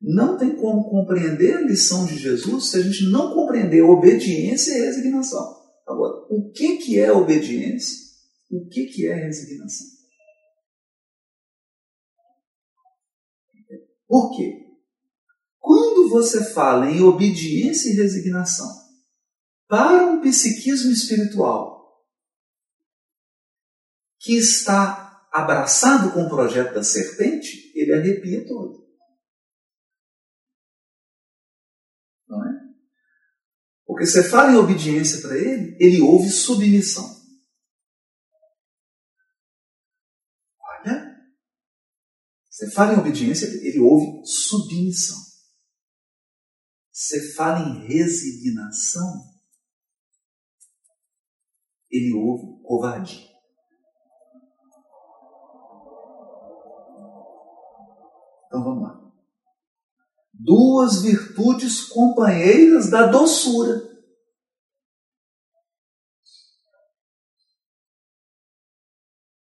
Não 0.00 0.36
tem 0.38 0.54
como 0.56 0.88
compreender 0.88 1.56
a 1.56 1.62
lição 1.62 2.06
de 2.06 2.16
Jesus 2.16 2.70
se 2.70 2.76
a 2.76 2.80
gente 2.80 3.10
não 3.10 3.34
compreender 3.34 3.82
obediência 3.82 4.76
e 4.76 4.82
resignação. 4.82 5.56
Agora, 5.86 6.26
o 6.30 6.50
que, 6.52 6.78
que 6.78 6.98
é 6.98 7.10
obediência? 7.12 8.06
O 8.50 8.68
que, 8.68 8.86
que 8.86 9.06
é 9.06 9.14
resignação? 9.14 9.86
Por 14.06 14.36
quê? 14.36 14.66
Quando 15.58 16.08
você 16.08 16.44
fala 16.52 16.88
em 16.90 17.02
obediência 17.02 17.90
e 17.90 17.96
resignação, 17.96 18.85
para 19.68 20.06
um 20.06 20.20
psiquismo 20.20 20.90
espiritual 20.90 21.76
que 24.20 24.36
está 24.36 25.28
abraçado 25.32 26.12
com 26.12 26.24
o 26.24 26.28
projeto 26.28 26.74
da 26.74 26.82
serpente, 26.82 27.72
ele 27.78 27.92
arrepia 27.92 28.46
todo. 28.46 28.86
Não 32.28 32.44
é? 32.48 32.52
Porque 33.84 34.06
você 34.06 34.28
fala 34.28 34.52
em 34.52 34.56
obediência 34.56 35.20
para 35.20 35.36
ele, 35.36 35.76
ele 35.78 36.00
ouve 36.00 36.28
submissão. 36.30 37.04
Olha, 40.58 41.16
você 42.50 42.70
fala 42.70 42.94
em 42.94 42.98
obediência, 42.98 43.46
ele 43.46 43.78
ouve 43.78 44.26
submissão. 44.26 45.18
Você 46.90 47.34
fala 47.34 47.60
em 47.60 47.86
resignação, 47.86 49.35
ele 51.90 52.12
ouve 52.14 52.62
covardia. 52.62 53.26
Então 58.46 58.62
vamos 58.62 58.82
lá. 58.82 59.06
Duas 60.32 61.02
virtudes 61.02 61.82
companheiras 61.88 62.90
da 62.90 63.06
doçura. 63.06 63.82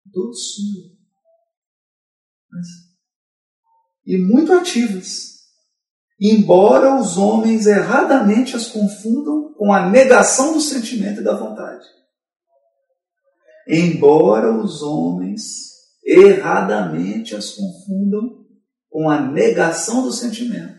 Doçura. 0.05 0.97
E 4.05 4.17
muito 4.17 4.53
ativas. 4.53 5.37
Embora 6.19 6.99
os 6.99 7.17
homens 7.17 7.67
erradamente 7.67 8.55
as 8.55 8.67
confundam 8.67 9.53
com 9.53 9.71
a 9.71 9.89
negação 9.89 10.53
do 10.53 10.61
sentimento 10.61 11.21
e 11.21 11.23
da 11.23 11.35
vontade. 11.35 11.85
Embora 13.67 14.55
os 14.57 14.81
homens 14.81 15.67
erradamente 16.05 17.35
as 17.35 17.51
confundam 17.51 18.47
com 18.89 19.09
a 19.09 19.19
negação 19.19 20.03
do 20.03 20.11
sentimento 20.11 20.77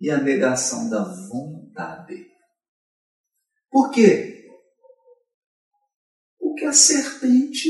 e 0.00 0.10
a 0.10 0.18
negação 0.18 0.88
da 0.88 1.04
vontade. 1.28 2.26
Por 3.70 3.90
quê? 3.90 4.48
Porque 6.38 6.64
a 6.64 6.72
serpente 6.72 7.68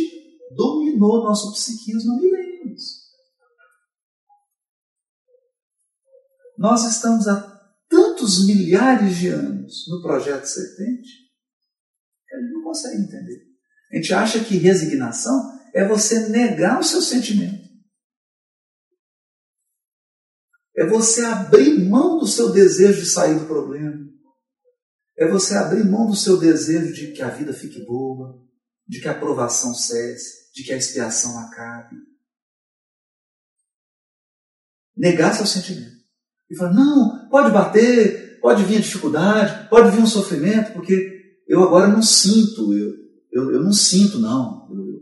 dominou 0.55 1.25
nosso 1.25 1.53
psiquismo 1.53 2.13
há 2.13 2.17
milênios. 2.17 3.01
Nós 6.57 6.85
estamos 6.85 7.27
há 7.27 7.61
tantos 7.89 8.47
milhares 8.47 9.17
de 9.17 9.29
anos 9.29 9.87
no 9.89 10.01
projeto 10.01 10.45
serpente 10.45 11.09
que 12.29 12.37
a 12.37 12.41
gente 12.41 12.53
não 12.53 12.63
consegue 12.63 13.03
entender. 13.03 13.50
A 13.93 13.97
gente 13.97 14.15
acha 14.15 14.45
que 14.45 14.57
resignação 14.57 15.59
é 15.75 15.87
você 15.87 16.29
negar 16.29 16.79
o 16.79 16.85
seu 16.85 17.03
sentimento. 17.03 17.69
É 20.77 20.87
você 20.87 21.23
abrir 21.23 21.89
mão 21.89 22.19
do 22.19 22.27
seu 22.27 22.53
desejo 22.53 23.01
de 23.01 23.07
sair 23.07 23.39
do 23.39 23.47
problema. 23.47 24.09
É 25.19 25.29
você 25.29 25.55
abrir 25.57 25.85
mão 25.85 26.07
do 26.07 26.17
seu 26.17 26.39
desejo 26.39 26.95
de 26.95 27.13
que 27.13 27.21
a 27.21 27.29
vida 27.29 27.53
fique 27.53 27.85
boa, 27.85 28.41
de 28.87 29.01
que 29.01 29.09
a 29.09 29.13
aprovação 29.13 29.75
cesse, 29.75 30.51
de 30.55 30.65
que 30.65 30.73
a 30.73 30.77
expiação 30.77 31.39
acabe. 31.39 31.97
Negar 34.97 35.35
seu 35.35 35.47
sentimento. 35.47 36.01
E 36.49 36.57
falar, 36.57 36.73
não, 36.73 37.29
pode 37.29 37.53
bater, 37.53 38.41
pode 38.41 38.65
vir 38.65 38.79
a 38.79 38.81
dificuldade, 38.81 39.69
pode 39.69 39.95
vir 39.95 40.03
um 40.03 40.07
sofrimento, 40.07 40.73
porque 40.73 41.43
eu 41.47 41.63
agora 41.63 41.89
não 41.89 42.03
sinto, 42.03 42.73
eu, 42.73 43.10
eu, 43.33 43.53
eu 43.53 43.63
não 43.63 43.73
sinto, 43.73 44.19
não. 44.19 44.69
Eu, 44.71 45.01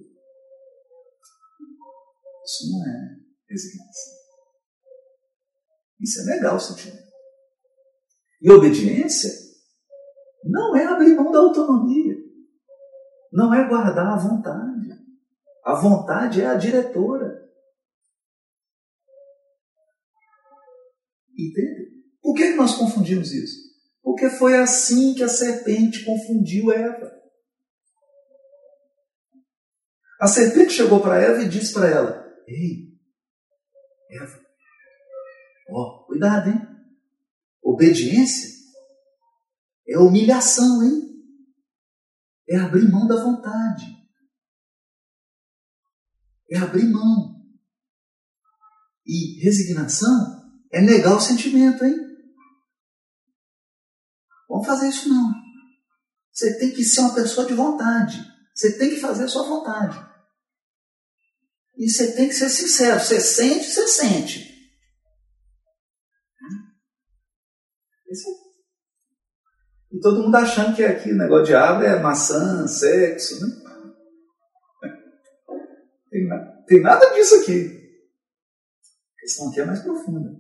isso 2.45 2.70
não 2.70 2.87
é 2.87 3.16
resignação. 3.49 4.18
Isso 6.01 6.20
é 6.20 6.35
legal 6.35 6.61
sentimento. 6.61 7.09
E 8.41 8.51
obediência 8.51 9.31
não 10.45 10.76
é 10.76 10.85
abrir 10.87 11.14
mão 11.14 11.31
da 11.31 11.39
autonomia. 11.39 12.16
Não 13.33 13.53
é 13.53 13.68
guardar 13.68 14.07
a 14.07 14.16
vontade. 14.16 14.89
A 15.64 15.74
vontade 15.74 16.41
é 16.41 16.47
a 16.47 16.55
diretora. 16.55 17.47
Entende? 21.37 21.89
Por 22.22 22.35
que 22.35 22.55
nós 22.55 22.74
confundimos 22.76 23.33
isso? 23.33 23.68
Porque 24.03 24.31
foi 24.31 24.57
assim 24.57 25.14
que 25.14 25.22
a 25.22 25.29
serpente 25.29 26.05
confundiu 26.05 26.72
Eva. 26.72 27.18
A 30.21 30.27
serpente 30.27 30.73
chegou 30.73 31.01
para 31.01 31.21
Eva 31.21 31.43
e 31.43 31.49
disse 31.49 31.73
para 31.73 31.89
ela: 31.89 32.27
Ei, 32.47 32.99
Eva, 34.11 34.41
ó, 35.71 36.05
cuidado, 36.07 36.51
hein? 36.51 36.61
Obediência 37.62 38.59
é 39.89 39.99
humilhação, 39.99 40.83
hein? 40.83 41.09
É 42.49 42.57
abrir 42.57 42.91
mão 42.91 43.07
da 43.07 43.23
vontade. 43.23 43.87
É 46.51 46.59
abrir 46.59 46.91
mão. 46.91 47.39
E 49.07 49.41
resignação 49.43 50.53
é 50.73 50.81
negar 50.81 51.16
o 51.16 51.21
sentimento, 51.21 51.85
hein? 51.85 51.97
Vamos 54.49 54.66
fazer 54.66 54.89
isso 54.89 55.09
não. 55.09 55.33
Você 56.33 56.59
tem 56.59 56.73
que 56.73 56.85
ser 56.85 57.01
uma 57.01 57.14
pessoa 57.14 57.47
de 57.47 57.55
vontade. 57.55 58.19
Você 58.55 58.79
tem 58.79 58.91
que 58.91 59.01
fazer 59.01 59.25
a 59.25 59.29
sua 59.29 59.47
vontade. 59.47 60.07
E 61.79 61.89
você 61.89 62.12
tem 62.12 62.26
que 62.26 62.35
ser 62.35 62.49
sincero. 62.49 62.99
Você 62.99 63.20
sente, 63.20 63.70
você 63.70 63.87
sente. 63.87 64.49
E 69.93 70.01
todo 70.01 70.24
mundo 70.24 70.35
achando 70.35 70.74
que 70.74 70.85
aqui 70.85 71.12
o 71.12 71.16
negócio 71.16 71.47
de 71.47 71.55
árvore 71.55 71.87
é 71.87 72.01
maçã, 72.01 72.66
sexo, 72.66 73.41
né? 73.41 73.64
Tem, 76.11 76.29
tem 76.66 76.83
nada 76.83 77.14
disso 77.14 77.37
aqui. 77.37 77.79
A 79.16 79.20
questão 79.20 79.49
aqui 79.49 79.61
é 79.61 79.64
mais 79.64 79.81
profunda. 79.81 80.31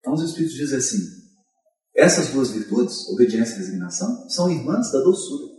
Então 0.00 0.14
os 0.14 0.22
Espíritos 0.22 0.56
dizem 0.56 0.78
assim: 0.78 0.98
essas 1.94 2.30
duas 2.30 2.50
virtudes, 2.50 3.08
obediência 3.10 3.54
e 3.54 3.58
resignação, 3.58 4.28
são 4.28 4.50
irmãs 4.50 4.90
da 4.90 4.98
doçura. 4.98 5.54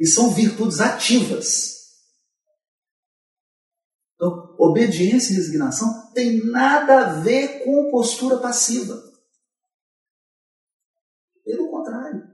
E 0.00 0.06
são 0.06 0.34
virtudes 0.34 0.80
ativas 0.80 1.77
então, 4.18 4.56
obediência 4.58 5.32
e 5.32 5.36
resignação 5.36 6.12
tem 6.12 6.44
nada 6.44 7.06
a 7.06 7.20
ver 7.20 7.62
com 7.62 7.88
postura 7.88 8.38
passiva. 8.38 9.00
Pelo 11.44 11.70
contrário, 11.70 12.28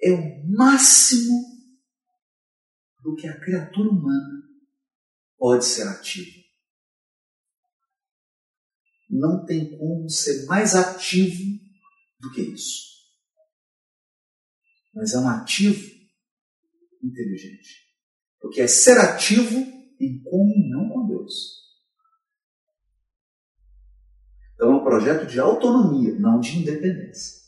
é 0.00 0.12
o 0.12 0.56
máximo 0.56 1.34
do 3.02 3.16
que 3.16 3.26
a 3.26 3.40
criatura 3.40 3.90
humana 3.90 4.48
pode 5.36 5.64
ser 5.64 5.88
ativa. 5.88 6.44
Não 9.10 9.44
tem 9.44 9.76
como 9.76 10.08
ser 10.08 10.46
mais 10.46 10.76
ativo 10.76 11.42
do 12.20 12.30
que 12.30 12.40
isso. 12.40 12.94
Mas 14.94 15.12
é 15.12 15.18
um 15.18 15.28
ativo 15.28 15.90
inteligente. 17.02 17.82
Porque 18.38 18.60
é 18.60 18.68
ser 18.68 18.96
ativo 18.98 19.73
em 20.04 20.22
comunhão 20.22 20.88
com 20.88 21.06
Deus. 21.06 21.64
Então 24.54 24.72
é 24.72 24.76
um 24.76 24.84
projeto 24.84 25.26
de 25.26 25.40
autonomia, 25.40 26.18
não 26.18 26.40
de 26.40 26.58
independência. 26.58 27.42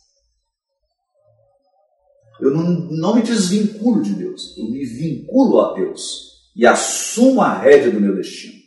Eu 2.40 2.50
não, 2.50 2.64
não 2.90 3.14
me 3.14 3.22
desvinculo 3.22 4.02
de 4.02 4.14
Deus, 4.14 4.56
eu 4.58 4.68
me 4.70 4.84
vinculo 4.84 5.60
a 5.60 5.74
Deus 5.74 6.50
e 6.54 6.66
assumo 6.66 7.40
a 7.40 7.58
rédea 7.58 7.90
do 7.90 8.00
meu 8.00 8.14
destino. 8.14 8.62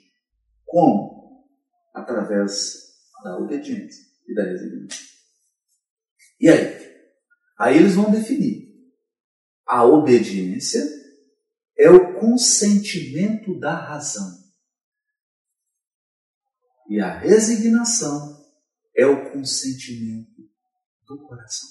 Como? 0.65 1.45
Através 1.93 2.89
da 3.23 3.37
obediência 3.37 4.05
e 4.27 4.33
da 4.33 4.43
resignação. 4.43 5.05
E 6.39 6.49
aí? 6.49 6.79
Aí 7.59 7.77
eles 7.77 7.95
vão 7.95 8.09
definir 8.09 8.69
a 9.67 9.83
obediência 9.83 10.81
é 11.79 11.89
o 11.89 12.19
consentimento 12.19 13.57
da 13.57 13.73
razão. 13.73 14.37
E 16.89 16.99
a 16.99 17.17
resignação 17.17 18.45
é 18.93 19.05
o 19.05 19.31
consentimento 19.31 20.49
do 21.07 21.17
coração. 21.25 21.69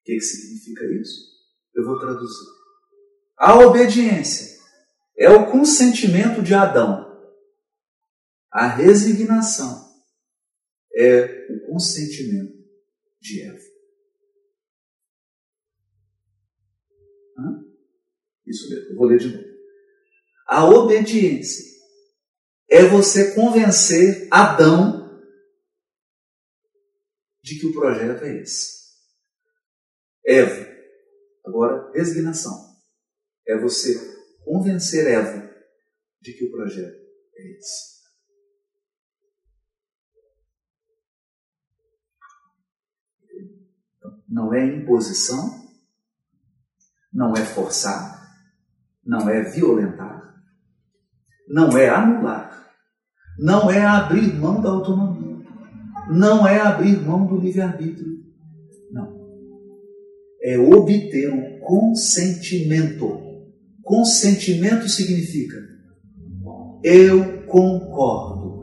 O 0.00 0.04
que, 0.04 0.20
significa 0.20 0.84
isso? 1.00 1.32
Eu 1.74 1.86
vou 1.86 1.98
traduzir. 1.98 2.48
A 3.38 3.58
obediência 3.60 4.60
é 5.16 5.30
o 5.30 5.50
consentimento 5.50 6.42
de 6.42 6.52
Adão. 6.52 7.10
A 8.50 8.66
resignação 8.66 9.90
é 10.94 11.46
o 11.48 11.66
consentimento 11.72 12.62
de 13.20 13.40
Eva. 13.40 13.71
Isso 18.52 18.68
mesmo, 18.68 18.90
eu 18.90 18.96
vou 18.96 19.06
ler 19.06 19.18
de 19.18 19.34
novo. 19.34 19.48
A 20.46 20.68
obediência 20.68 21.64
é 22.68 22.84
você 22.84 23.34
convencer 23.34 24.28
Adão 24.30 25.18
de 27.42 27.58
que 27.58 27.66
o 27.66 27.72
projeto 27.72 28.22
é 28.24 28.42
esse. 28.42 28.82
Eva, 30.24 30.70
agora 31.46 31.90
resignação, 31.94 32.52
é 33.48 33.58
você 33.58 33.94
convencer 34.44 35.06
Eva 35.06 35.50
de 36.20 36.34
que 36.34 36.44
o 36.44 36.50
projeto 36.50 37.00
é 37.34 37.58
esse. 37.58 38.02
Não 44.28 44.52
é 44.54 44.64
imposição, 44.64 45.72
não 47.12 47.34
é 47.34 47.44
forçar, 47.44 48.21
não 49.04 49.28
é 49.28 49.42
violentar, 49.42 50.34
não 51.48 51.76
é 51.76 51.88
anular, 51.88 52.66
não 53.38 53.70
é 53.70 53.84
abrir 53.84 54.34
mão 54.34 54.60
da 54.60 54.70
autonomia, 54.70 55.44
não 56.10 56.46
é 56.46 56.60
abrir 56.60 57.00
mão 57.00 57.26
do 57.26 57.36
livre-arbítrio. 57.36 58.22
Não. 58.90 59.08
É 60.42 60.58
obter 60.58 61.32
o 61.32 61.60
consentimento. 61.60 63.20
Consentimento 63.82 64.88
significa 64.88 65.72
eu 66.82 67.44
concordo. 67.46 68.60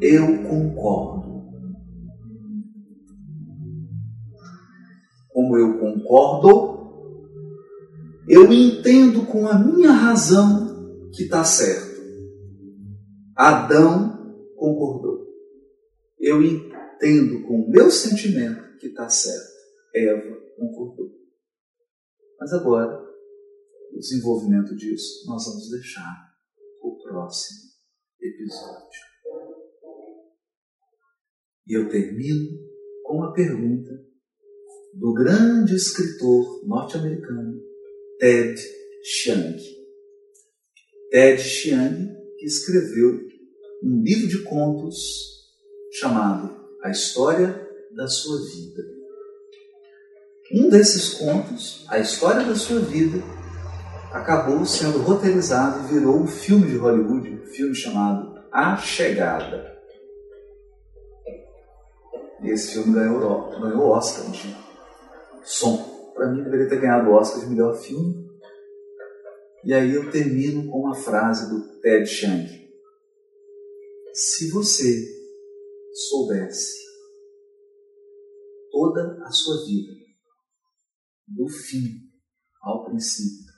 Eu 0.00 0.42
concordo. 0.42 1.20
Como 5.28 5.56
eu 5.56 5.78
concordo, 5.78 6.69
eu 8.30 8.52
entendo 8.52 9.26
com 9.26 9.48
a 9.48 9.58
minha 9.58 9.90
razão 9.90 11.10
que 11.12 11.24
está 11.24 11.42
certo. 11.42 12.00
Adão 13.34 14.54
concordou. 14.56 15.26
Eu 16.16 16.40
entendo 16.40 17.42
com 17.42 17.62
o 17.62 17.68
meu 17.68 17.90
sentimento 17.90 18.78
que 18.78 18.86
está 18.86 19.08
certo. 19.08 19.50
Eva 19.92 20.36
concordou. 20.56 21.10
Mas 22.38 22.52
agora, 22.52 23.02
o 23.92 23.98
desenvolvimento 23.98 24.76
disso 24.76 25.26
nós 25.26 25.44
vamos 25.46 25.68
deixar 25.68 26.30
o 26.82 27.02
próximo 27.02 27.70
episódio. 28.20 29.00
E 31.66 31.76
eu 31.76 31.88
termino 31.88 32.48
com 33.02 33.16
uma 33.16 33.32
pergunta 33.32 33.90
do 34.94 35.12
grande 35.14 35.74
escritor 35.74 36.64
norte-americano 36.64 37.69
Ted 38.20 38.60
Chiang. 39.02 39.56
Ted 41.10 41.42
Chiang 41.42 42.14
escreveu 42.42 43.18
um 43.82 44.02
livro 44.02 44.28
de 44.28 44.42
contos 44.42 44.98
chamado 45.90 46.54
A 46.82 46.90
História 46.90 47.66
da 47.96 48.06
Sua 48.08 48.38
Vida. 48.46 48.82
Um 50.52 50.68
desses 50.68 51.14
contos, 51.14 51.86
A 51.88 51.98
História 51.98 52.44
da 52.44 52.54
Sua 52.54 52.80
Vida, 52.80 53.22
acabou 54.12 54.66
sendo 54.66 54.98
roteirizado 54.98 55.86
e 55.86 55.94
virou 55.94 56.20
um 56.20 56.26
filme 56.26 56.66
de 56.66 56.76
Hollywood, 56.76 57.30
um 57.30 57.46
filme 57.46 57.74
chamado 57.74 58.38
A 58.52 58.76
Chegada. 58.76 59.80
Esse 62.44 62.72
filme 62.72 62.92
ganhou, 62.92 63.48
ganhou 63.58 63.88
Oscar 63.88 64.30
de 64.30 64.54
som. 65.42 65.89
Para 66.14 66.30
mim, 66.32 66.42
deveria 66.42 66.68
ter 66.68 66.80
ganhado 66.80 67.10
o 67.10 67.14
Oscar 67.14 67.40
de 67.40 67.46
melhor 67.46 67.74
filme. 67.76 68.28
E 69.64 69.74
aí 69.74 69.94
eu 69.94 70.10
termino 70.10 70.70
com 70.70 70.80
uma 70.80 70.94
frase 70.94 71.50
do 71.50 71.80
Ted 71.80 72.06
Chiang. 72.06 72.48
Se 74.14 74.50
você 74.50 75.06
soubesse 75.92 76.78
toda 78.70 79.22
a 79.24 79.30
sua 79.30 79.64
vida, 79.66 79.92
do 81.28 81.48
fim 81.48 82.10
ao 82.62 82.84
princípio, 82.86 83.52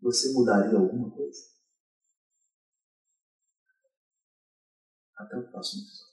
você 0.00 0.32
mudaria 0.32 0.78
alguma 0.78 1.10
coisa? 1.10 1.40
Até 5.16 5.36
o 5.36 5.50
próximo 5.50 5.82
episódio. 5.82 6.05